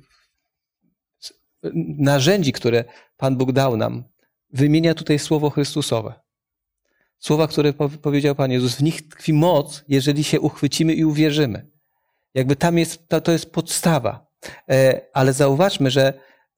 narzędzi, 1.98 2.52
które 2.52 2.84
Pan 3.16 3.36
Bóg 3.36 3.52
dał 3.52 3.76
nam, 3.76 4.04
wymienia 4.52 4.94
tutaj 4.94 5.18
słowo 5.18 5.50
Chrystusowe. 5.50 6.14
Słowa, 7.18 7.46
które 7.48 7.72
powiedział 8.02 8.34
Pan 8.34 8.50
Jezus, 8.50 8.74
w 8.74 8.82
nich 8.82 9.08
tkwi 9.08 9.32
moc, 9.32 9.84
jeżeli 9.88 10.24
się 10.24 10.40
uchwycimy 10.40 10.94
i 10.94 11.04
uwierzymy. 11.04 11.70
Jakby 12.34 12.56
tam 12.56 12.78
jest, 12.78 13.08
to, 13.08 13.20
to 13.20 13.32
jest 13.32 13.52
podstawa. 13.52 14.25
E, 14.70 15.00
ale 15.12 15.32
zauważmy, 15.32 15.90
że 15.90 16.12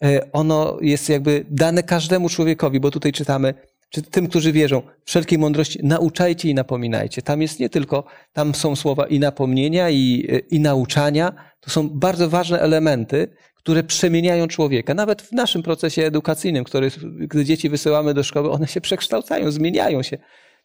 e, 0.05 0.33
ono 0.33 0.79
jest 0.81 1.09
jakby 1.09 1.45
dane 1.51 1.83
każdemu 1.83 2.29
człowiekowi, 2.29 2.81
bo 2.81 2.91
tutaj 2.91 3.13
czytamy, 3.13 3.55
czy 3.91 4.03
tym, 4.03 4.29
którzy 4.29 4.53
wierzą, 4.53 4.83
wszelkiej 5.05 5.39
mądrości 5.39 5.81
nauczajcie 5.83 6.49
i 6.49 6.55
napominajcie. 6.55 7.23
Tam 7.23 7.43
jest 7.43 7.61
nie 7.61 7.69
tylko, 7.69 8.05
tam 8.33 8.55
są 8.55 8.77
słowa 8.77 9.07
i 9.07 9.19
napomnienia, 9.19 9.91
i, 9.91 10.29
i 10.51 10.61
nauczania. 10.61 11.33
To 11.61 11.71
są 11.71 11.89
bardzo 11.89 12.29
ważne 12.29 12.61
elementy, 12.61 13.29
które 13.55 13.83
przemieniają 13.83 14.49
człowieka. 14.49 14.95
Nawet 14.95 15.23
w 15.23 15.33
naszym 15.33 15.63
procesie 15.63 16.03
edukacyjnym, 16.03 16.65
który, 16.65 16.91
gdy 17.19 17.45
dzieci 17.45 17.69
wysyłamy 17.69 18.15
do 18.15 18.23
szkoły, 18.23 18.51
one 18.51 18.67
się 18.67 18.81
przekształcają, 18.81 19.51
zmieniają 19.51 20.03
się. 20.03 20.19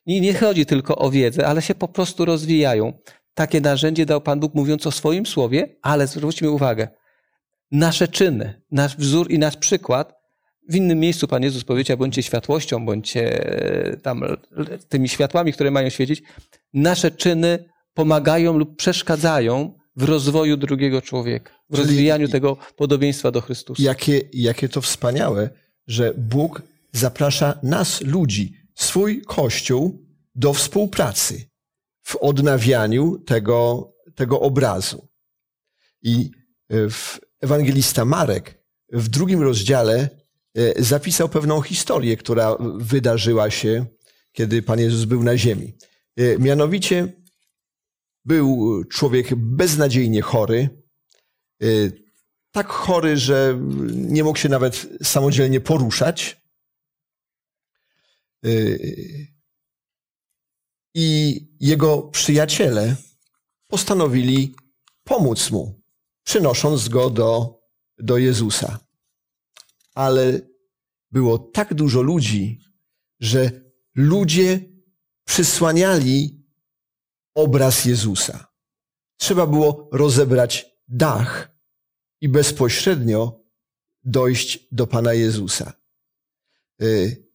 I 0.06 0.22
nie 0.22 0.34
chodzi 0.34 0.66
tylko 0.66 0.96
o 0.96 1.12
wiedzę, 1.12 1.48
ale 1.48 1.62
się 1.62 1.76
po 1.76 1.88
prostu 1.88 2.26
rozwijają. 2.26 2.94
Takie 3.34 3.62
narzędzie 3.62 4.06
dał 4.06 4.22
Pan 4.22 4.40
Bóg 4.40 4.54
mówiąc 4.54 4.88
o 4.88 4.92
swoim 4.92 5.26
słowie, 5.26 5.76
ale 5.82 6.08
zwróćmy 6.08 6.50
uwagę, 6.50 6.88
nasze 7.74 8.08
czyny, 8.08 8.62
nasz 8.72 8.98
wzór 8.98 9.32
i 9.32 9.40
nasz 9.40 9.58
przykład 9.58 10.24
w 10.70 10.76
innym 10.76 11.00
miejscu 11.00 11.28
Pan 11.28 11.44
Jezus 11.44 11.64
powiedział, 11.64 11.98
bądźcie 11.98 12.24
światłością, 12.24 12.86
bądźcie 12.86 13.48
e, 13.92 13.98
tam 13.98 14.24
tymi 14.90 15.10
światłami, 15.10 15.54
które 15.54 15.72
mają 15.72 15.90
świecić. 15.90 16.24
Nasze 16.74 17.12
czyny 17.12 17.70
pomagają 17.94 18.58
lub 18.58 18.78
przeszkadzają 18.78 19.80
w 19.96 20.04
rozwoju 20.04 20.58
drugiego 20.58 21.02
człowieka, 21.02 21.54
w 21.70 21.76
Czyli 21.76 21.88
rozwijaniu 21.88 22.28
tego 22.28 22.58
podobieństwa 22.76 23.32
do 23.32 23.42
Chrystusa. 23.42 23.84
Jakie, 23.84 24.22
jakie 24.34 24.70
to 24.70 24.82
wspaniałe, 24.82 25.50
że 25.88 26.14
Bóg 26.18 26.62
zaprasza 26.92 27.60
nas, 27.64 28.02
ludzi, 28.02 28.54
swój 28.76 29.22
Kościół 29.22 30.06
do 30.36 30.54
współpracy 30.54 31.46
w 32.02 32.16
odnawianiu 32.16 33.20
tego, 33.20 33.92
tego 34.16 34.40
obrazu. 34.40 35.08
I 36.02 36.32
e, 36.70 36.90
w 36.90 37.20
ewangelista 37.44 38.06
Marek 38.06 38.64
w 38.90 39.10
drugim 39.10 39.42
rozdziale 39.42 40.10
E, 40.58 40.84
zapisał 40.84 41.30
pewną 41.30 41.62
historię, 41.62 42.18
która 42.18 42.58
wydarzyła 42.78 43.52
się, 43.52 43.86
kiedy 44.32 44.62
Pan 44.62 44.80
Jezus 44.80 45.06
był 45.06 45.24
na 45.24 45.38
ziemi. 45.38 45.74
E, 46.18 46.38
mianowicie 46.38 47.14
był 48.26 48.84
człowiek 48.84 49.36
beznadziejnie 49.36 50.22
chory, 50.22 50.70
e, 51.62 51.68
tak 52.52 52.68
chory, 52.68 53.18
że 53.18 53.60
nie 53.94 54.24
mógł 54.24 54.40
się 54.40 54.50
nawet 54.50 54.88
samodzielnie 55.04 55.62
poruszać. 55.62 56.44
I 60.96 61.40
jego 61.60 62.02
przyjaciele 62.02 62.96
postanowili 63.68 64.56
pomóc 65.04 65.52
mu, 65.52 65.83
przynosząc 66.24 66.90
go 66.90 67.10
do, 67.10 67.60
do 67.98 68.18
Jezusa 68.18 68.80
ale 69.94 70.42
było 71.12 71.38
tak 71.38 71.74
dużo 71.74 72.02
ludzi, 72.02 72.60
że 73.20 73.52
ludzie 73.96 74.60
przysłaniali 75.26 76.46
obraz 77.36 77.86
Jezusa. 77.86 78.54
Trzeba 79.18 79.48
było 79.48 79.90
rozebrać 79.92 80.66
dach 80.88 81.58
i 82.22 82.30
bezpośrednio 82.30 83.44
dojść 84.04 84.68
do 84.72 84.88
Pana 84.88 85.14
Jezusa. 85.14 85.74
Y, 86.82 87.28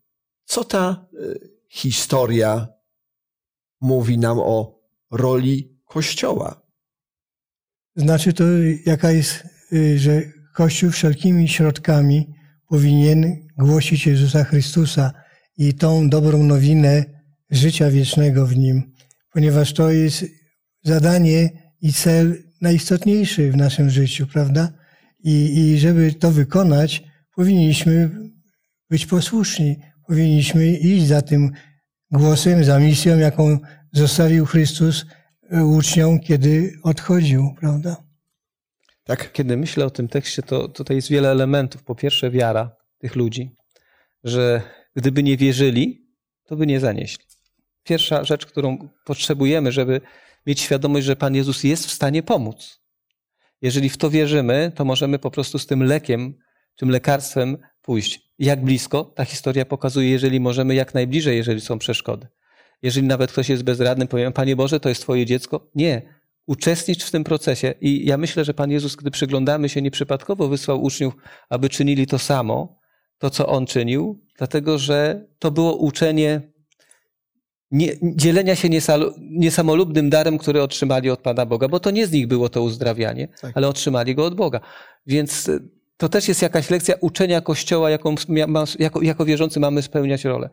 co 0.44 0.64
ta 0.64 1.06
y, 1.14 1.50
historia 1.68 2.68
mówi 3.80 4.18
nam 4.18 4.38
o 4.38 4.80
roli 5.10 5.80
Kościoła? 5.84 6.67
Znaczy 7.98 8.32
to, 8.32 8.44
jaka 8.86 9.10
jest, 9.10 9.46
y, 9.72 9.98
że 9.98 10.22
Kościół 10.54 10.90
wszelkimi 10.90 11.48
środkami 11.48 12.26
powinien 12.68 13.36
głosić 13.58 14.06
Jezusa 14.06 14.44
Chrystusa 14.44 15.12
i 15.56 15.74
tą 15.74 16.08
dobrą 16.08 16.42
nowinę 16.42 17.04
życia 17.50 17.90
wiecznego 17.90 18.46
w 18.46 18.56
Nim, 18.56 18.92
ponieważ 19.32 19.72
to 19.72 19.90
jest 19.90 20.24
zadanie 20.82 21.50
i 21.80 21.92
cel 21.92 22.42
najistotniejszy 22.60 23.52
w 23.52 23.56
naszym 23.56 23.90
życiu, 23.90 24.26
prawda? 24.26 24.72
I, 25.24 25.58
i 25.58 25.78
żeby 25.78 26.12
to 26.12 26.30
wykonać, 26.30 27.04
powinniśmy 27.34 28.10
być 28.90 29.06
posłuszni, 29.06 29.76
powinniśmy 30.06 30.76
iść 30.76 31.06
za 31.06 31.22
tym 31.22 31.50
głosem, 32.10 32.64
za 32.64 32.78
misją, 32.78 33.18
jaką 33.18 33.58
zostawił 33.92 34.46
Chrystus 34.46 35.06
uczniom, 35.50 36.20
kiedy 36.20 36.78
odchodził, 36.82 37.54
prawda? 37.60 37.96
Tak? 39.04 39.32
Kiedy 39.32 39.56
myślę 39.56 39.86
o 39.86 39.90
tym 39.90 40.08
tekście, 40.08 40.42
to 40.42 40.68
tutaj 40.68 40.96
jest 40.96 41.08
wiele 41.08 41.30
elementów. 41.30 41.82
Po 41.84 41.94
pierwsze, 41.94 42.30
wiara 42.30 42.76
tych 42.98 43.16
ludzi, 43.16 43.56
że 44.24 44.62
gdyby 44.96 45.22
nie 45.22 45.36
wierzyli, 45.36 46.08
to 46.44 46.56
by 46.56 46.66
nie 46.66 46.80
zanieśli. 46.80 47.24
Pierwsza 47.82 48.24
rzecz, 48.24 48.46
którą 48.46 48.88
potrzebujemy, 49.04 49.72
żeby 49.72 50.00
mieć 50.46 50.60
świadomość, 50.60 51.06
że 51.06 51.16
Pan 51.16 51.34
Jezus 51.34 51.64
jest 51.64 51.86
w 51.86 51.92
stanie 51.92 52.22
pomóc. 52.22 52.80
Jeżeli 53.62 53.88
w 53.88 53.96
to 53.96 54.10
wierzymy, 54.10 54.72
to 54.74 54.84
możemy 54.84 55.18
po 55.18 55.30
prostu 55.30 55.58
z 55.58 55.66
tym 55.66 55.82
lekiem, 55.84 56.34
tym 56.76 56.90
lekarstwem 56.90 57.58
pójść. 57.82 58.20
Jak 58.38 58.64
blisko? 58.64 59.04
Ta 59.04 59.24
historia 59.24 59.64
pokazuje, 59.64 60.10
jeżeli 60.10 60.40
możemy, 60.40 60.74
jak 60.74 60.94
najbliżej, 60.94 61.36
jeżeli 61.36 61.60
są 61.60 61.78
przeszkody. 61.78 62.26
Jeżeli 62.82 63.06
nawet 63.06 63.32
ktoś 63.32 63.48
jest 63.48 63.62
bezradny, 63.62 64.06
powiem, 64.06 64.32
Panie 64.32 64.56
Boże, 64.56 64.80
to 64.80 64.88
jest 64.88 65.02
Twoje 65.02 65.26
dziecko? 65.26 65.66
Nie 65.74 66.18
uczestnicz 66.48 67.04
w 67.04 67.10
tym 67.10 67.24
procesie. 67.24 67.74
I 67.80 68.06
ja 68.06 68.16
myślę, 68.16 68.44
że 68.44 68.54
Pan 68.54 68.70
Jezus, 68.70 68.96
gdy 68.96 69.10
przyglądamy 69.10 69.68
się 69.68 69.82
nieprzypadkowo, 69.82 70.48
wysłał 70.48 70.82
uczniów, 70.82 71.14
aby 71.48 71.68
czynili 71.68 72.06
to 72.06 72.18
samo, 72.18 72.78
to 73.18 73.30
co 73.30 73.46
On 73.46 73.66
czynił, 73.66 74.24
dlatego 74.38 74.78
że 74.78 75.26
to 75.38 75.50
było 75.50 75.76
uczenie 75.76 76.40
nie, 77.70 77.92
dzielenia 78.02 78.56
się 78.56 78.68
niesamolubnym 79.20 80.10
darem, 80.10 80.38
który 80.38 80.62
otrzymali 80.62 81.10
od 81.10 81.20
Pana 81.20 81.46
Boga, 81.46 81.68
bo 81.68 81.80
to 81.80 81.90
nie 81.90 82.06
z 82.06 82.12
nich 82.12 82.26
było 82.26 82.48
to 82.48 82.62
uzdrawianie, 82.62 83.28
tak. 83.40 83.52
ale 83.56 83.68
otrzymali 83.68 84.14
go 84.14 84.24
od 84.24 84.34
Boga. 84.34 84.60
Więc 85.06 85.50
to 85.96 86.08
też 86.08 86.28
jest 86.28 86.42
jakaś 86.42 86.70
lekcja 86.70 86.94
uczenia 87.00 87.40
Kościoła, 87.40 87.90
jaką, 87.90 88.14
jako, 88.78 89.02
jako 89.02 89.24
wierzący 89.24 89.60
mamy 89.60 89.82
spełniać 89.82 90.24
rolę. 90.24 90.50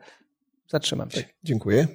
Zatrzymam 0.68 1.10
się. 1.10 1.22
Tak, 1.22 1.34
dziękuję. 1.44 1.88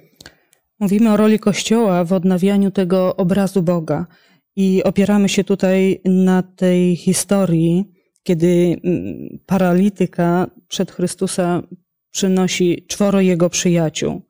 Mówimy 0.82 1.12
o 1.12 1.16
roli 1.16 1.38
Kościoła 1.38 2.04
w 2.04 2.12
odnawianiu 2.12 2.70
tego 2.70 3.16
obrazu 3.16 3.62
Boga 3.62 4.06
i 4.56 4.82
opieramy 4.84 5.28
się 5.28 5.44
tutaj 5.44 6.00
na 6.04 6.42
tej 6.42 6.96
historii, 6.96 7.84
kiedy 8.22 8.76
mm, 8.84 9.38
paralityka 9.46 10.50
przed 10.68 10.90
Chrystusa 10.90 11.62
przynosi 12.10 12.84
czworo 12.88 13.20
jego 13.20 13.50
przyjaciół. 13.50 14.22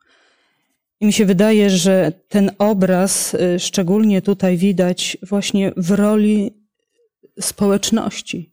I 1.01 1.07
mi 1.07 1.13
się 1.13 1.27
wydaje, 1.27 1.71
że 1.71 2.13
ten 2.29 2.51
obraz 2.59 3.35
y, 3.35 3.59
szczególnie 3.59 4.23
tutaj 4.23 4.57
widać 4.57 5.17
właśnie 5.23 5.73
w 5.77 5.91
roli 5.91 6.51
społeczności, 7.41 8.53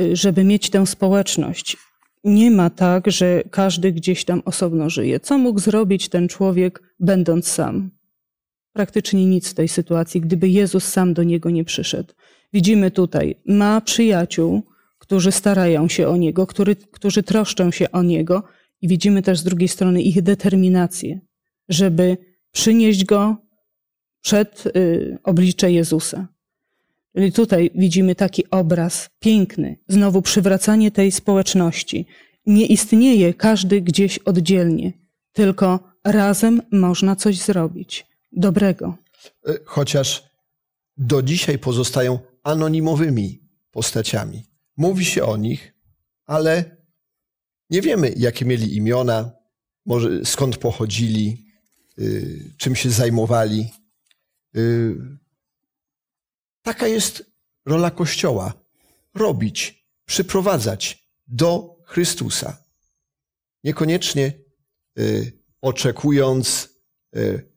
y, 0.00 0.16
żeby 0.16 0.44
mieć 0.44 0.70
tę 0.70 0.86
społeczność. 0.86 1.76
Nie 2.24 2.50
ma 2.50 2.70
tak, 2.70 3.10
że 3.10 3.42
każdy 3.50 3.92
gdzieś 3.92 4.24
tam 4.24 4.42
osobno 4.44 4.90
żyje. 4.90 5.20
Co 5.20 5.38
mógł 5.38 5.60
zrobić 5.60 6.08
ten 6.08 6.28
człowiek, 6.28 6.82
będąc 7.00 7.48
sam? 7.48 7.90
Praktycznie 8.72 9.26
nic 9.26 9.50
w 9.50 9.54
tej 9.54 9.68
sytuacji, 9.68 10.20
gdyby 10.20 10.48
Jezus 10.48 10.84
sam 10.84 11.14
do 11.14 11.22
niego 11.22 11.50
nie 11.50 11.64
przyszedł. 11.64 12.14
Widzimy 12.52 12.90
tutaj, 12.90 13.36
ma 13.46 13.80
przyjaciół, 13.80 14.62
którzy 14.98 15.32
starają 15.32 15.88
się 15.88 16.08
o 16.08 16.16
niego, 16.16 16.46
który, 16.46 16.76
którzy 16.76 17.22
troszczą 17.22 17.70
się 17.70 17.90
o 17.90 18.02
niego, 18.02 18.42
i 18.80 18.88
widzimy 18.88 19.22
też 19.22 19.38
z 19.38 19.44
drugiej 19.44 19.68
strony 19.68 20.02
ich 20.02 20.22
determinację, 20.22 21.20
żeby 21.68 22.16
przynieść 22.52 23.04
go 23.04 23.36
przed 24.20 24.66
y, 24.66 25.18
oblicze 25.22 25.72
Jezusa. 25.72 26.28
Czyli 27.16 27.32
tutaj 27.32 27.70
widzimy 27.74 28.14
taki 28.14 28.50
obraz 28.50 29.10
piękny, 29.20 29.76
znowu 29.88 30.22
przywracanie 30.22 30.90
tej 30.90 31.12
społeczności. 31.12 32.06
Nie 32.46 32.66
istnieje 32.66 33.34
każdy 33.34 33.80
gdzieś 33.80 34.18
oddzielnie, 34.18 34.92
tylko 35.32 35.80
razem 36.04 36.62
można 36.72 37.16
coś 37.16 37.38
zrobić 37.38 38.06
dobrego. 38.32 38.96
E, 39.46 39.54
Chociaż 39.64 40.24
do 40.96 41.22
dzisiaj 41.22 41.58
pozostają 41.58 42.18
anonimowymi 42.42 43.40
postaciami. 43.70 44.42
Mówi 44.76 45.04
się 45.04 45.24
o 45.24 45.36
nich, 45.36 45.74
ale 46.26 46.76
nie 47.70 47.82
wiemy, 47.82 48.14
jakie 48.16 48.44
mieli 48.44 48.76
imiona, 48.76 49.32
może 49.86 50.24
skąd 50.24 50.56
pochodzili, 50.56 51.46
y, 51.98 52.54
czym 52.56 52.76
się 52.76 52.90
zajmowali. 52.90 53.70
Taka 56.64 56.86
jest 56.88 57.30
rola 57.66 57.90
Kościoła. 57.90 58.52
Robić, 59.14 59.86
przyprowadzać 60.04 61.08
do 61.26 61.76
Chrystusa. 61.84 62.64
Niekoniecznie 63.64 64.32
y, 64.98 65.32
oczekując 65.60 66.68
y, 67.16 67.50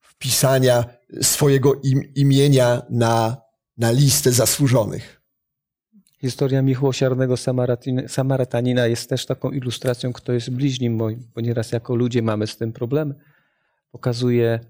wpisania 0.00 0.84
swojego 1.22 1.74
im, 1.74 2.14
imienia 2.14 2.82
na, 2.90 3.36
na 3.76 3.90
listę 3.90 4.32
zasłużonych. 4.32 5.20
Historia 6.20 6.62
miłosiernego 6.62 7.34
Samarytanina 8.08 8.86
jest 8.86 9.08
też 9.08 9.26
taką 9.26 9.50
ilustracją, 9.50 10.12
kto 10.12 10.32
jest 10.32 10.50
bliźnim 10.50 10.96
moim, 10.96 11.30
bo 11.34 11.40
nieraz 11.40 11.72
jako 11.72 11.94
ludzie 11.94 12.22
mamy 12.22 12.46
z 12.46 12.56
tym 12.56 12.72
problem. 12.72 13.14
Pokazuje, 13.90 14.60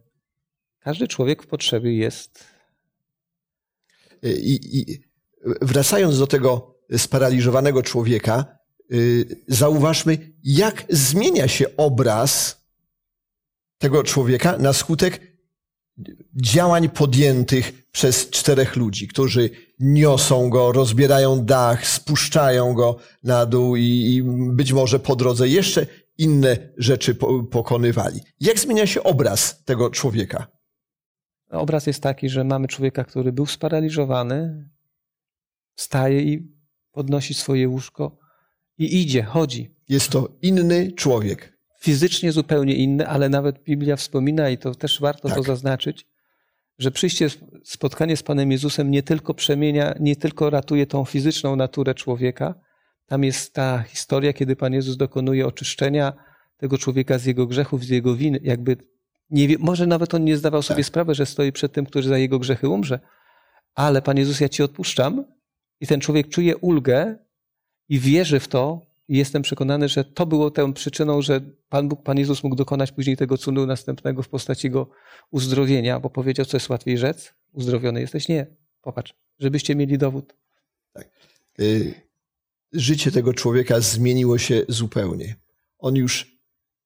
każdy 0.79 1.09
człowiek 1.09 1.43
w 1.43 1.47
potrzebie 1.47 1.97
jest 1.97 2.54
I, 4.31 4.79
i 4.79 5.01
wracając 5.63 6.19
do 6.19 6.27
tego 6.27 6.77
sparaliżowanego 6.97 7.83
człowieka, 7.83 8.59
y, 8.93 9.45
zauważmy, 9.49 10.33
jak 10.45 10.85
zmienia 10.91 11.49
się 11.49 11.77
obraz 11.77 12.65
tego 13.79 14.03
człowieka 14.03 14.59
na 14.59 14.73
skutek 14.73 15.35
działań 16.43 16.89
podjętych 16.89 17.91
przez 17.93 18.31
czterech 18.31 18.77
ludzi, 18.77 19.09
którzy 19.09 19.51
niosą 19.81 20.51
go, 20.51 20.73
rozbierają 20.73 21.45
dach, 21.45 21.87
spuszczają 21.87 22.75
go 22.75 22.97
na 23.23 23.47
dół 23.47 23.77
i, 23.77 24.23
być 24.51 24.73
może 24.73 24.99
po 24.99 25.17
drodze 25.17 25.49
jeszcze 25.49 25.87
inne 26.19 26.73
rzeczy 26.77 27.15
po, 27.15 27.43
pokonywali. 27.43 28.21
Jak 28.41 28.59
zmienia 28.59 28.87
się 28.87 29.03
obraz 29.03 29.65
tego 29.65 29.91
człowieka? 29.91 30.54
Obraz 31.55 31.87
jest 31.87 32.03
taki, 32.03 32.29
że 32.29 32.45
mamy 32.45 32.69
człowieka, 32.69 33.05
który 33.05 33.33
był 33.33 33.47
sparaliżowany, 33.47 34.69
staje 35.77 36.23
i 36.23 36.55
podnosi 36.93 37.35
swoje 37.35 37.69
łóżko 37.69 38.19
i 38.79 39.03
idzie, 39.03 39.23
chodzi. 39.23 39.75
Jest 39.89 40.11
to 40.11 40.29
inny 40.43 40.93
człowiek. 40.93 41.59
Fizycznie 41.81 42.33
zupełnie 42.33 42.75
inny, 42.75 43.09
ale 43.09 43.29
nawet 43.29 43.63
Biblia 43.63 43.97
wspomina, 43.97 44.51
i 44.51 44.59
to 44.59 44.75
też 44.75 45.01
warto 45.01 45.29
Tak. 45.29 45.37
to 45.37 45.43
zaznaczyć, 45.43 46.07
że 46.79 46.91
przyjście, 46.91 47.29
spotkanie 47.65 48.17
z 48.17 48.23
Panem 48.23 48.53
Jezusem 48.53 48.91
nie 48.91 49.03
tylko 49.03 49.35
przemienia, 49.35 49.95
nie 50.01 50.17
tylko 50.17 50.51
ratuje 50.51 50.87
tą 50.87 51.05
fizyczną 51.05 51.57
naturę 51.57 51.95
człowieka. 51.95 52.55
Tam 53.07 53.25
jest 53.25 53.55
ta 53.55 53.83
historia, 53.83 54.33
kiedy 54.33 54.57
Pan 54.57 54.73
Jezus 54.73 54.97
dokonuje 54.97 55.47
oczyszczenia 55.47 56.13
tego 56.57 56.79
człowieka 56.79 57.19
z 57.19 57.25
jego 57.25 57.47
grzechów, 57.47 57.85
z 57.85 57.89
jego 57.89 58.15
winy. 58.15 58.41
Jakby 58.43 58.77
nie 59.31 59.49
wie, 59.49 59.57
może 59.59 59.87
nawet 59.87 60.15
on 60.15 60.25
nie 60.25 60.37
zdawał 60.37 60.63
sobie 60.63 60.83
Tak. 60.83 60.87
sprawy, 60.87 61.15
że 61.15 61.27
stoi 61.27 61.53
przed 61.53 61.73
tym, 61.73 61.87
który 61.87 62.09
za 62.09 62.19
jego 62.19 62.39
grzechy 62.39 62.69
umrze. 62.69 62.99
Ale 63.75 64.03
Pan 64.03 64.17
Jezus, 64.17 64.41
ja 64.41 64.49
ci 64.49 64.63
odpuszczam. 64.63 65.25
I 65.81 65.87
ten 65.87 66.01
człowiek 66.01 66.29
czuje 66.29 66.57
ulgę 66.57 67.17
i 67.89 67.99
wierzy 67.99 68.41
w 68.41 68.49
to. 68.49 68.81
I 69.09 69.17
jestem 69.17 69.43
przekonany, 69.43 69.89
że 69.89 70.05
to 70.05 70.27
było 70.27 70.51
tą 70.51 70.73
przyczyną, 70.73 71.23
że 71.23 71.41
Pan 71.69 71.89
Bóg, 71.89 72.03
Pan 72.03 72.19
Jezus 72.19 72.45
mógł 72.45 72.57
dokonać 72.57 72.93
później 72.93 73.17
tego 73.17 73.39
cudu 73.39 73.67
następnego 73.67 74.23
w 74.23 74.29
postaci 74.29 74.71
go 74.71 74.89
uzdrowienia, 75.31 76.01
bo 76.01 76.11
powiedział, 76.11 76.47
co 76.47 76.57
jest 76.57 76.69
łatwiej 76.69 76.99
rzec? 76.99 77.35
Uzdrowiony 77.53 78.01
jesteś? 78.01 78.29
Nie. 78.29 78.47
Popatrz, 78.83 79.15
żebyście 79.39 79.75
mieli 79.75 79.99
dowód. 79.99 80.35
Y, 81.61 81.95
Życie 82.73 83.11
tego 83.13 83.35
człowieka 83.35 83.81
zmieniło 83.81 84.39
się 84.39 84.63
zupełnie. 84.69 85.37
On 85.79 85.97
już 85.97 86.39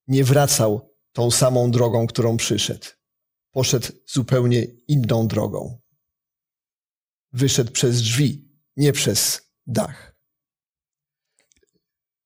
nie 0.07 0.23
wracał 0.23 0.88
tą 1.13 1.31
samą 1.31 1.71
drogą, 1.71 2.07
którą 2.07 2.37
przyszedł. 2.37 2.87
Poszedł 3.51 3.87
zupełnie 4.07 4.63
inną 4.87 5.27
drogą. 5.27 5.79
Wyszedł 7.33 7.71
przez 7.71 8.01
drzwi, 8.01 8.49
nie 8.77 8.93
przez 8.93 9.41
dach. 9.67 10.15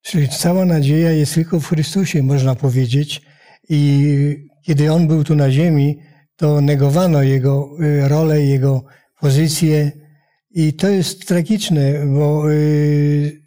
Czyli 0.02 0.30
cała 0.30 0.66
nadzieja 0.66 1.12
jest 1.12 1.34
tylko 1.34 1.60
w 1.60 1.68
Chrystusie, 1.68 2.24
można 2.24 2.56
powiedzieć. 2.56 3.22
I 3.70 4.50
kiedy 4.66 4.92
On 4.92 5.08
był 5.08 5.24
tu 5.24 5.36
na 5.36 5.52
ziemi, 5.52 6.00
to 6.36 6.62
negowano 6.62 7.24
Jego 7.24 7.70
y, 7.82 8.08
rolę, 8.08 8.42
Jego 8.42 8.84
pozycję. 9.20 9.92
I 10.52 10.74
to 10.74 10.90
jest 10.90 11.28
tragiczne, 11.28 12.06
bo 12.08 12.52
y, 12.52 13.44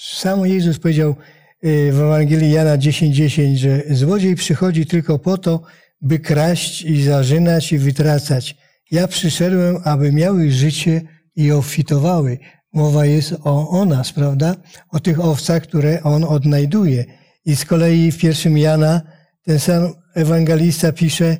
sam 0.00 0.46
Jezus 0.46 0.78
powiedział 0.78 1.14
w 1.62 2.00
Ewangelii 2.00 2.52
Jana 2.52 2.78
10:10, 2.78 3.56
że 3.56 3.82
złodziej 3.90 4.34
przychodzi 4.34 4.86
tylko 4.86 5.18
po 5.18 5.38
to, 5.38 5.62
by 6.00 6.18
kraść 6.18 6.82
i 6.82 7.02
zarzynać 7.02 7.72
i 7.72 7.78
wytracać. 7.78 8.56
Ja 8.90 9.08
przyszedłem, 9.08 9.76
aby 9.84 10.12
miały 10.12 10.50
życie 10.50 11.02
i 11.36 11.52
obfitowały. 11.52 12.38
Mowa 12.72 13.06
jest 13.06 13.34
o, 13.44 13.70
o 13.70 13.84
nas, 13.84 14.12
prawda? 14.12 14.56
O 14.90 15.00
tych 15.00 15.20
owcach, 15.20 15.62
które 15.62 16.02
on 16.02 16.24
odnajduje. 16.24 17.04
I 17.44 17.56
z 17.56 17.64
kolei 17.64 18.12
w 18.12 18.18
pierwszym 18.18 18.58
Jana 18.58 19.02
ten 19.44 19.58
sam 19.58 19.92
ewangelista 20.14 20.92
pisze 20.92 21.36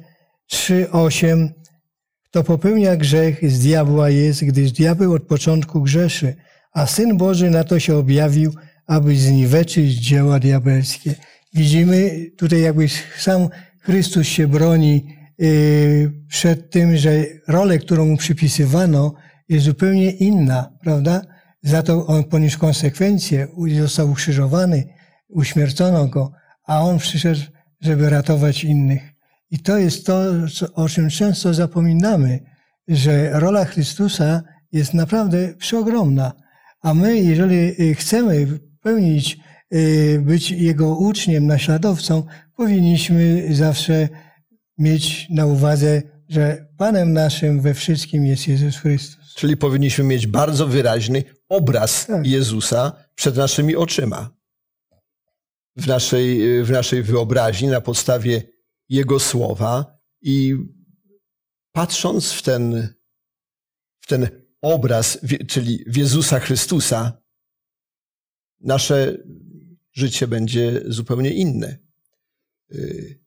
3:8 0.52 1.48
Kto 2.30 2.44
popełnia 2.44 2.96
grzech 2.96 3.50
z 3.50 3.60
diabła 3.60 4.10
jest, 4.10 4.44
gdyż 4.44 4.72
diabeł 4.72 5.12
od 5.14 5.22
początku 5.22 5.82
grzeszy, 5.82 6.36
a 6.72 6.86
Syn 6.86 7.16
Boży 7.16 7.50
na 7.50 7.64
to 7.64 7.80
się 7.80 7.96
objawił, 7.96 8.52
aby 8.88 9.16
zniweczyć 9.16 9.94
dzieła 9.94 10.38
diabelskie. 10.40 11.14
Widzimy 11.54 12.26
tutaj 12.36 12.60
jakby 12.60 12.86
sam 13.18 13.48
Chrystus 13.80 14.26
się 14.26 14.48
broni 14.48 15.06
yy, 15.38 16.12
przed 16.28 16.70
tym, 16.70 16.96
że 16.96 17.24
rolę, 17.48 17.78
którą 17.78 18.06
mu 18.06 18.16
przypisywano, 18.16 19.14
jest 19.48 19.64
zupełnie 19.64 20.10
inna, 20.10 20.72
prawda? 20.82 21.22
Za 21.62 21.82
to 21.82 22.06
on 22.06 22.24
poniósł 22.24 22.58
konsekwencje, 22.58 23.48
został 23.80 24.10
ukrzyżowany, 24.10 24.88
uśmiercono 25.28 26.06
go, 26.06 26.32
a 26.66 26.80
on 26.80 26.98
przyszedł, 26.98 27.40
żeby 27.80 28.10
ratować 28.10 28.64
innych. 28.64 29.02
I 29.50 29.58
to 29.58 29.78
jest 29.78 30.06
to, 30.06 30.22
o 30.74 30.88
czym 30.88 31.10
często 31.10 31.54
zapominamy, 31.54 32.40
że 32.88 33.30
rola 33.40 33.64
Chrystusa 33.64 34.42
jest 34.72 34.94
naprawdę 34.94 35.54
przeogromna. 35.54 36.32
A 36.82 36.94
my, 36.94 37.18
jeżeli 37.18 37.82
y, 37.82 37.94
chcemy 37.94 38.46
pełnić, 38.88 39.38
y, 39.74 40.22
być 40.24 40.50
Jego 40.50 40.96
uczniem, 40.96 41.46
naśladowcą, 41.46 42.26
powinniśmy 42.56 43.48
zawsze 43.54 44.08
mieć 44.78 45.26
na 45.30 45.46
uwadze, 45.46 46.02
że 46.28 46.68
Panem 46.76 47.12
naszym 47.12 47.60
we 47.60 47.74
wszystkim 47.74 48.26
jest 48.26 48.48
Jezus 48.48 48.76
Chrystus. 48.76 49.34
Czyli 49.34 49.56
powinniśmy 49.56 50.04
mieć 50.04 50.26
bardzo 50.26 50.66
wyraźny 50.66 51.24
obraz 51.48 52.06
Tak. 52.06 52.26
Jezusa 52.26 52.92
przed 53.14 53.36
naszymi 53.36 53.76
oczyma. 53.76 54.30
W 55.76 55.86
naszej, 55.86 56.40
w 56.64 56.70
naszej 56.70 57.02
wyobraźni, 57.02 57.68
na 57.68 57.80
podstawie 57.80 58.42
Jego 58.88 59.20
słowa 59.20 59.98
i 60.22 60.56
patrząc 61.72 62.32
w 62.32 62.42
ten, 62.42 62.94
w 64.00 64.06
ten 64.06 64.28
obraz, 64.62 65.18
czyli 65.48 65.84
w 65.86 65.96
Jezusa 65.96 66.40
Chrystusa, 66.40 67.27
nasze 68.60 69.16
życie 69.92 70.28
będzie 70.28 70.82
zupełnie 70.86 71.30
inne. 71.30 71.78
Y, 72.72 73.20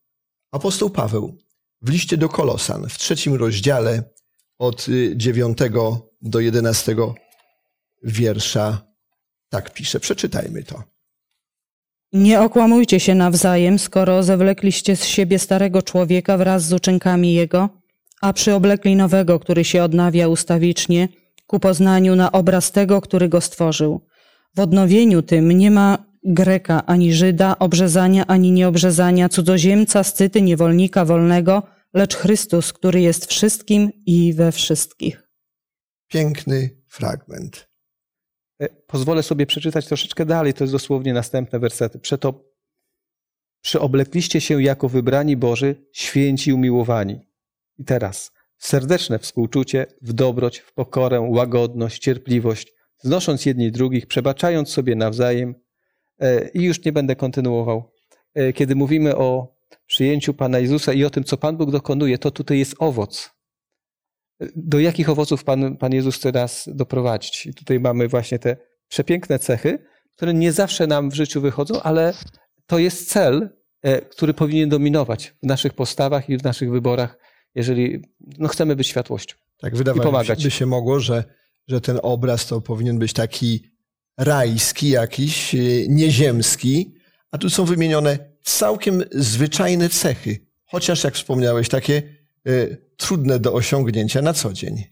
Apostoł 0.52 0.90
Paweł 0.90 1.38
w 1.82 1.90
liście 1.90 2.18
do 2.18 2.30
Kolosan 2.30 2.90
w 2.90 2.98
trzecim 2.98 3.34
rozdziale 3.34 4.04
od 4.58 4.88
y, 4.90 5.14
9 5.18 5.58
do 6.22 6.40
11 6.40 6.96
wiersza 8.04 8.92
Tak 9.50 9.74
pisze, 9.74 10.00
przeczytajmy 10.00 10.64
to. 10.64 10.84
Nie 12.14 12.42
okłamujcie 12.42 13.00
się 13.00 13.16
nawzajem, 13.16 13.80
skoro 13.80 14.24
zewlekliście 14.24 14.96
z 14.96 15.06
siebie 15.06 15.40
starego 15.40 15.82
człowieka 15.82 16.38
wraz 16.38 16.64
z 16.64 16.74
uczynkami 16.74 17.34
jego, 17.34 17.70
a 18.22 18.34
przyoblekli 18.34 18.96
nowego, 18.96 19.40
który 19.40 19.64
się 19.64 19.84
odnawia 19.84 20.28
ustawicznie, 20.28 21.08
ku 21.48 21.60
poznaniu 21.60 22.16
na 22.16 22.32
obraz 22.32 22.72
tego, 22.72 23.02
który 23.02 23.30
go 23.30 23.42
stworzył. 23.42 24.02
W 24.56 24.60
odnowieniu 24.60 25.22
tym 25.22 25.52
nie 25.52 25.72
ma 25.72 26.12
Greka 26.24 26.86
ani 26.86 27.14
Żyda, 27.14 27.60
obrzezania 27.60 28.28
ani 28.28 28.52
nieobrzezania, 28.52 29.30
cudzoziemca, 29.30 30.04
scyty, 30.04 30.42
niewolnika, 30.42 31.06
wolnego, 31.06 31.64
lecz 31.94 32.16
Chrystus, 32.16 32.74
który 32.74 33.02
jest 33.02 33.26
wszystkim 33.26 33.92
i 34.06 34.34
we 34.34 34.52
wszystkich. 34.52 35.30
Piękny 36.08 36.70
fragment. 36.88 37.70
E, 38.62 38.70
Pozwolę 38.70 39.24
sobie 39.24 39.46
przeczytać 39.46 39.86
troszeczkę 39.86 40.26
dalej, 40.26 40.54
to 40.54 40.64
jest 40.64 40.74
dosłownie 40.74 41.14
następne 41.14 41.60
wersety. 41.60 42.00
Przeto 42.00 42.52
przyoblekliście 43.62 44.42
się 44.42 44.62
jako 44.62 44.90
wybrani 44.90 45.38
Boży, 45.38 45.86
święci 45.94 46.50
i 46.50 46.54
umiłowani. 46.54 47.20
I 47.78 47.86
teraz 47.86 48.32
serdeczne 48.58 49.20
współczucie 49.20 49.86
w 50.02 50.14
dobroć, 50.14 50.60
w 50.60 50.74
pokorę, 50.74 51.22
łagodność, 51.22 52.02
cierpliwość, 52.02 52.74
znosząc 53.04 53.46
jedni 53.46 53.72
drugich, 53.72 54.08
przebaczając 54.08 54.70
sobie 54.70 54.96
nawzajem. 54.96 55.56
E, 56.20 56.50
I 56.50 56.64
już 56.64 56.86
nie 56.86 56.92
będę 56.92 57.16
kontynuował. 57.16 57.92
E, 58.34 58.54
Kiedy 58.54 58.76
mówimy 58.76 59.18
o 59.18 59.56
przyjęciu 59.88 60.34
Pana 60.34 60.60
Jezusa 60.60 60.94
i 60.94 61.04
o 61.04 61.10
tym, 61.10 61.24
co 61.24 61.38
Pan 61.38 61.58
Bóg 61.58 61.72
dokonuje, 61.72 62.18
to 62.18 62.32
tutaj 62.32 62.60
jest 62.60 62.76
owoc. 62.80 63.32
Do 64.56 64.80
jakich 64.80 65.10
owoców 65.10 65.44
Pan, 65.44 65.78
Pan 65.78 65.94
Jezus 65.94 66.16
chce 66.16 66.32
nas 66.32 66.70
doprowadzić? 66.74 67.46
I 67.46 67.54
tutaj 67.54 67.80
mamy 67.80 68.08
właśnie 68.08 68.40
te 68.40 68.58
przepiękne 68.88 69.40
cechy, 69.40 69.80
które 70.16 70.34
nie 70.34 70.52
zawsze 70.52 70.88
nam 70.88 71.10
w 71.10 71.14
życiu 71.14 71.42
wychodzą, 71.42 71.82
ale 71.82 72.14
to 72.66 72.80
jest 72.80 73.10
cel, 73.10 73.50
e, 73.82 74.02
który 74.02 74.34
powinien 74.34 74.70
dominować 74.70 75.34
w 75.44 75.46
naszych 75.46 75.74
postawach 75.74 76.30
i 76.30 76.38
w 76.38 76.44
naszych 76.44 76.72
wyborach, 76.72 77.18
jeżeli 77.56 78.02
no, 78.38 78.48
chcemy 78.48 78.76
być 78.76 78.88
światłością. 78.88 79.36
Tak 79.58 79.76
wydawać 79.76 80.04
pomagać. 80.04 80.44
by 80.44 80.52
się 80.52 80.66
mogło, 80.66 81.00
że, 81.00 81.24
że 81.72 81.82
ten 81.82 82.00
obraz 82.04 82.46
to 82.46 82.62
powinien 82.62 83.00
być 83.00 83.14
taki 83.14 83.64
rajski 84.18 84.90
jakiś, 84.90 85.56
y, 85.56 85.86
nieziemski, 85.90 86.94
a 87.32 87.38
tu 87.38 87.50
są 87.50 87.66
wymienione 87.66 88.20
całkiem 88.44 89.04
zwyczajne 89.12 89.90
cechy, 89.90 90.40
chociaż 90.66 91.04
jak 91.04 91.16
wspomniałeś, 91.16 91.70
takie 91.70 92.04
y, 92.48 92.78
trudne 92.98 93.40
do 93.40 93.54
osiągnięcia 93.54 94.22
na 94.22 94.34
co 94.34 94.54
dzień. 94.54 94.84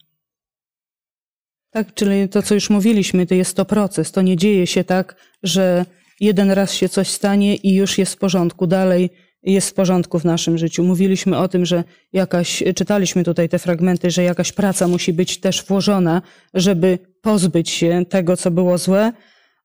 Tak, 1.71 1.93
czyli 1.93 2.29
to, 2.29 2.41
co 2.41 2.53
już 2.53 2.69
mówiliśmy, 2.69 3.27
to 3.27 3.35
jest 3.35 3.55
to 3.55 3.65
proces. 3.65 4.11
To 4.11 4.21
nie 4.21 4.37
dzieje 4.37 4.67
się 4.67 4.83
tak, 4.83 5.15
że 5.43 5.85
jeden 6.19 6.51
raz 6.51 6.73
się 6.73 6.89
coś 6.89 7.07
stanie 7.07 7.55
i 7.55 7.75
już 7.75 7.97
jest 7.97 8.13
w 8.13 8.17
porządku. 8.17 8.67
Dalej 8.67 9.09
jest 9.43 9.69
w 9.69 9.73
porządku 9.73 10.19
w 10.19 10.25
naszym 10.25 10.57
życiu. 10.57 10.83
Mówiliśmy 10.83 11.37
o 11.37 11.47
tym, 11.47 11.65
że 11.65 11.83
jakaś, 12.13 12.63
czytaliśmy 12.75 13.23
tutaj 13.23 13.49
te 13.49 13.59
fragmenty, 13.59 14.11
że 14.11 14.23
jakaś 14.23 14.51
praca 14.51 14.87
musi 14.87 15.13
być 15.13 15.39
też 15.39 15.63
włożona, 15.65 16.21
żeby 16.53 16.99
pozbyć 17.21 17.69
się 17.69 18.05
tego, 18.09 18.37
co 18.37 18.51
było 18.51 18.77
złe, 18.77 19.11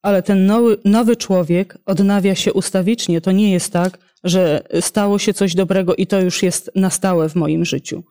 ale 0.03 0.23
ten 0.23 0.47
nowy, 0.47 0.77
nowy 0.85 1.17
człowiek 1.17 1.79
odnawia 1.87 2.35
się 2.35 2.53
ustawicznie. 2.53 3.21
To 3.21 3.33
nie 3.33 3.53
jest 3.53 3.73
tak, 3.73 3.99
że 4.25 4.63
stało 4.81 5.19
się 5.19 5.35
coś 5.35 5.55
dobrego 5.55 5.95
i 5.95 6.07
to 6.07 6.21
już 6.21 6.43
jest 6.43 6.71
na 6.75 6.91
stałe 6.91 7.29
w 7.29 7.35
moim 7.35 7.65
życiu 7.65 8.05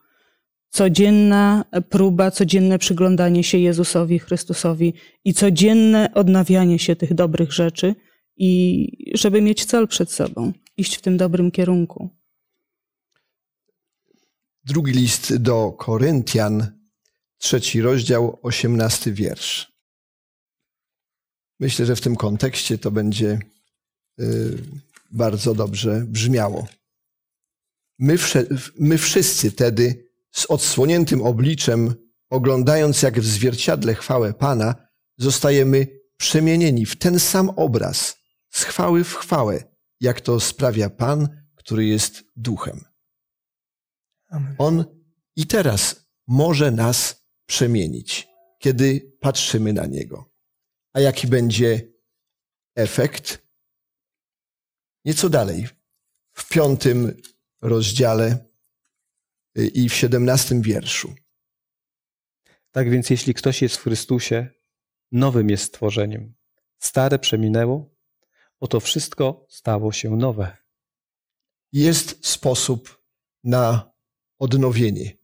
codzienna 0.74 1.64
próba, 1.90 2.30
codzienne 2.30 2.78
przyglądanie 2.78 3.44
się 3.44 3.58
Jezusowi 3.58 4.18
Chrystusowi 4.18 4.94
i 5.24 5.34
codzienne 5.34 6.08
odnawianie 6.14 6.78
się 6.78 6.96
tych 6.96 7.14
dobrych 7.14 7.52
rzeczy 7.52 7.94
i 8.36 8.88
żeby 9.14 9.40
mieć 9.40 9.64
cel 9.64 9.88
przed 9.88 10.12
sobą, 10.12 10.52
iść 10.76 10.96
w 10.96 11.00
tym 11.00 11.16
dobrym 11.16 11.50
kierunku. 11.50 12.10
Drugi 14.64 14.92
list 14.92 15.36
do 15.36 15.72
Koryntian, 15.72 16.78
trzeci 17.38 17.80
rozdział, 17.80 18.38
osiemnasty 18.42 19.12
wiersz. 19.12 19.72
Myślę, 21.60 21.86
że 21.86 21.96
w 21.96 22.00
tym 22.00 22.16
kontekście 22.16 22.78
to 22.78 22.90
będzie 22.90 23.38
y, 24.20 24.58
bardzo 25.10 25.54
dobrze 25.54 26.04
brzmiało. 26.06 26.66
My, 27.98 28.16
my 28.78 28.98
wszyscy 28.98 29.52
tedy 29.52 30.08
z 30.32 30.46
odsłoniętym 30.46 31.22
obliczem, 31.22 31.94
oglądając 32.30 33.02
jak 33.02 33.20
w 33.20 33.26
zwierciadle 33.26 33.94
chwałę 33.94 34.34
Pana, 34.34 34.74
zostajemy 35.18 35.86
przemienieni 36.16 36.86
w 36.86 36.96
ten 36.96 37.20
sam 37.20 37.50
obraz, 37.50 38.16
z 38.50 38.62
chwały 38.62 39.04
w 39.04 39.14
chwałę, 39.14 39.73
jak 40.00 40.20
to 40.20 40.40
sprawia 40.40 40.90
Pan, 40.90 41.44
który 41.54 41.84
jest 41.84 42.24
duchem. 42.36 42.84
Amen. 44.28 44.54
On 44.58 44.84
i 45.36 45.46
teraz 45.46 46.06
może 46.26 46.70
nas 46.70 47.26
przemienić, 47.46 48.28
kiedy 48.58 49.16
patrzymy 49.20 49.72
na 49.72 49.86
Niego. 49.86 50.32
A 50.92 51.00
jaki 51.00 51.26
będzie 51.26 51.92
efekt? 52.76 53.44
Nieco 55.04 55.28
dalej, 55.28 55.68
w 56.32 56.48
piątym 56.48 57.16
rozdziale 57.62 58.46
y, 59.58 59.66
i 59.66 59.88
w 59.88 59.94
siedemnastym 59.94 60.62
wierszu. 60.62 61.14
Tak 62.70 62.90
więc 62.90 63.10
jeśli 63.10 63.34
ktoś 63.34 63.62
jest 63.62 63.76
w 63.76 63.82
Chrystusie, 63.82 64.48
nowym 65.12 65.50
jest 65.50 65.64
stworzeniem. 65.64 66.34
Stare 66.78 67.18
przeminęło, 67.18 67.93
oto 68.64 68.80
wszystko 68.80 69.46
stało 69.48 69.92
się 69.92 70.16
nowe. 70.16 70.56
Jest 71.72 72.26
sposób 72.26 73.02
na 73.44 73.92
odnowienie, 74.38 75.18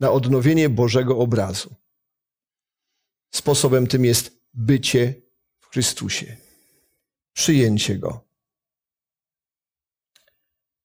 na 0.00 0.10
odnowienie 0.10 0.68
Bożego 0.68 1.18
obrazu. 1.18 1.74
Sposobem 3.34 3.86
tym 3.86 4.04
jest 4.04 4.40
bycie 4.54 5.14
w 5.58 5.66
Chrystusie, 5.66 6.36
przyjęcie 7.32 7.98
Go. 7.98 8.28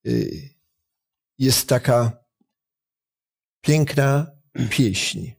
Y, 0.07 0.49
Jest 1.37 1.67
taka 1.67 2.25
piękna 3.61 4.31
pieśń, 4.69 5.31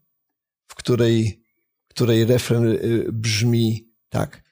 w 0.66 0.74
której, 0.74 1.44
której 1.88 2.24
refren 2.24 2.66
y, 2.66 3.06
brzmi 3.12 3.92
tak. 4.08 4.51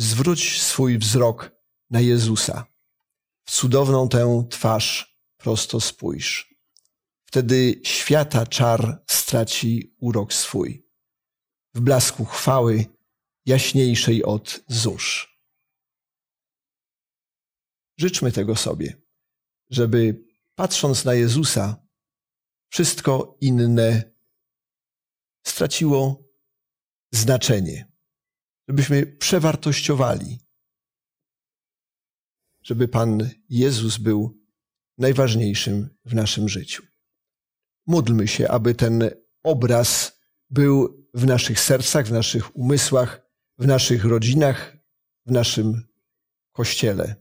Zwróć 0.00 0.62
swój 0.62 0.98
wzrok 0.98 1.50
na 1.90 2.00
Jezusa. 2.00 2.66
W 3.44 3.50
cudowną 3.50 4.08
tę 4.08 4.46
twarz 4.50 5.18
prosto 5.36 5.80
spójrz. 5.80 6.54
Wtedy 7.24 7.80
świata 7.84 8.46
czar 8.46 9.02
straci 9.06 9.94
urok 9.98 10.32
swój. 10.32 10.86
W 11.74 11.80
blasku 11.80 12.24
chwały 12.24 12.86
jaśniejszej 13.46 14.24
od 14.24 14.60
zórz. 14.68 15.40
Życzmy 17.96 18.32
tego 18.32 18.56
sobie, 18.56 19.02
żeby 19.70 20.24
patrząc 20.54 21.04
na 21.04 21.14
Jezusa, 21.14 21.76
wszystko 22.68 23.36
inne 23.40 24.12
straciło 25.46 26.24
znaczenie. 27.12 27.89
Żebyśmy 28.70 29.06
przewartościowali, 29.06 30.38
żeby 32.62 32.88
Pan 32.88 33.30
Jezus 33.48 33.98
był 33.98 34.40
najważniejszym 34.98 35.88
w 36.04 36.14
naszym 36.14 36.48
życiu. 36.48 36.82
Módlmy 37.86 38.28
się, 38.28 38.48
aby 38.48 38.74
ten 38.74 39.10
obraz 39.42 40.20
był 40.50 41.06
w 41.14 41.26
naszych 41.26 41.60
sercach, 41.60 42.06
w 42.06 42.12
naszych 42.12 42.56
umysłach, 42.56 43.30
w 43.58 43.66
naszych 43.66 44.04
rodzinach, 44.04 44.76
w 45.26 45.30
naszym 45.30 45.88
kościele. 46.52 47.14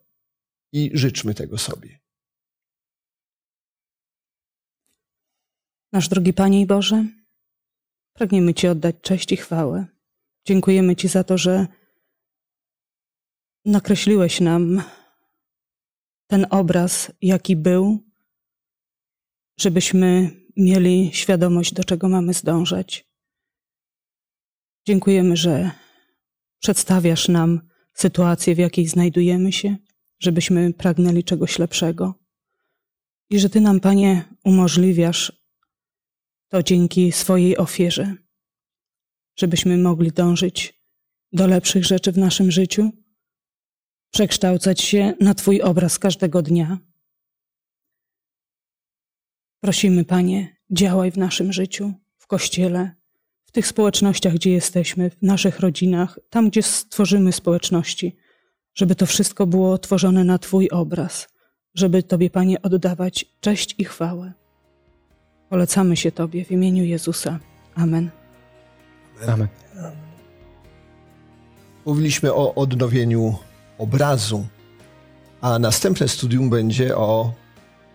I 0.71 0.91
życzmy 0.93 1.33
tego 1.33 1.57
sobie. 1.57 1.99
Nasz 5.91 6.07
drogi 6.09 6.33
Panie 6.33 6.61
i 6.61 6.65
Boże, 6.65 7.05
pragniemy 8.13 8.53
Ci 8.53 8.67
oddać 8.67 8.95
cześć 9.01 9.31
i 9.31 9.37
chwałę. 9.37 9.98
Dziękujemy 10.45 10.95
Ci 10.95 11.07
za 11.07 11.23
to, 11.23 11.37
że 11.37 11.67
nakreśliłeś 13.65 14.41
nam 14.41 14.83
ten 16.27 16.45
obraz, 16.49 17.11
jaki 17.21 17.55
był, 17.55 18.03
żebyśmy 19.59 20.31
mieli 20.57 21.11
świadomość, 21.13 21.73
do 21.73 21.83
czego 21.83 22.09
mamy 22.09 22.33
zdążać. 22.33 23.09
Dziękujemy, 24.87 25.37
że 25.37 25.71
przedstawiasz 26.59 27.27
nam 27.27 27.61
sytuację, 27.93 28.55
w 28.55 28.57
jakiej 28.57 28.87
znajdujemy 28.87 29.51
się, 29.51 29.77
żebyśmy 30.19 30.73
pragnęli 30.73 31.23
czegoś 31.23 31.59
lepszego. 31.59 32.13
I 33.29 33.39
że 33.39 33.49
Ty 33.49 33.61
nam, 33.61 33.79
Panie, 33.79 34.25
umożliwiasz 34.43 35.31
to 36.49 36.63
dzięki 36.63 37.11
swojej 37.11 37.57
ofierze, 37.57 38.15
żebyśmy 39.39 39.77
mogli 39.77 40.11
dążyć 40.11 40.81
do 41.31 41.47
lepszych 41.47 41.85
rzeczy 41.85 42.11
w 42.11 42.17
naszym 42.17 42.51
życiu, 42.51 42.91
przekształcać 44.11 44.81
się 44.81 45.13
na 45.19 45.33
Twój 45.33 45.61
obraz 45.61 45.99
każdego 45.99 46.41
dnia. 46.41 46.77
Prosimy, 49.61 50.05
Panie, 50.05 50.57
działaj 50.71 51.11
w 51.11 51.17
naszym 51.17 51.53
życiu, 51.53 51.93
w 52.17 52.27
kościele, 52.27 52.95
w 53.45 53.51
tych 53.51 53.67
społecznościach, 53.67 54.33
gdzie 54.33 54.51
jesteśmy, 54.51 55.09
w 55.09 55.21
naszych 55.21 55.59
rodzinach, 55.59 56.19
tam, 56.29 56.49
gdzie 56.49 56.63
stworzymy 56.63 57.31
społeczności, 57.31 58.15
żeby 58.75 58.95
to 58.95 59.05
wszystko 59.05 59.47
było 59.47 59.77
tworzone 59.77 60.23
na 60.23 60.37
Twój 60.37 60.69
obraz, 60.69 61.27
żeby 61.75 62.03
Tobie, 62.03 62.29
Panie, 62.29 62.61
oddawać 62.61 63.25
cześć 63.39 63.75
i 63.77 63.83
chwałę. 63.83 64.33
Polecamy 65.49 65.97
się 65.97 66.11
Tobie 66.11 66.45
w 66.45 66.51
imieniu 66.51 66.83
Jezusa. 66.83 67.39
Amen. 67.75 68.18
Amen. 69.27 69.47
Mówiliśmy 71.85 72.33
o 72.33 72.55
odnowieniu 72.55 73.35
obrazu, 73.77 74.47
a 75.41 75.59
następne 75.59 76.07
studium 76.07 76.49
będzie 76.49 76.97
o 76.97 77.33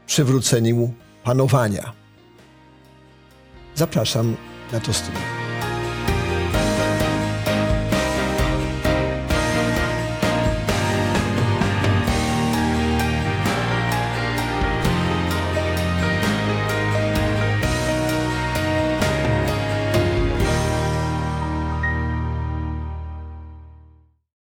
przywróceniu 0.07 0.93
panowania. 1.25 1.93
Zapraszam 3.75 4.37
na 4.72 4.81
to 4.81 4.93
studium. 4.93 5.34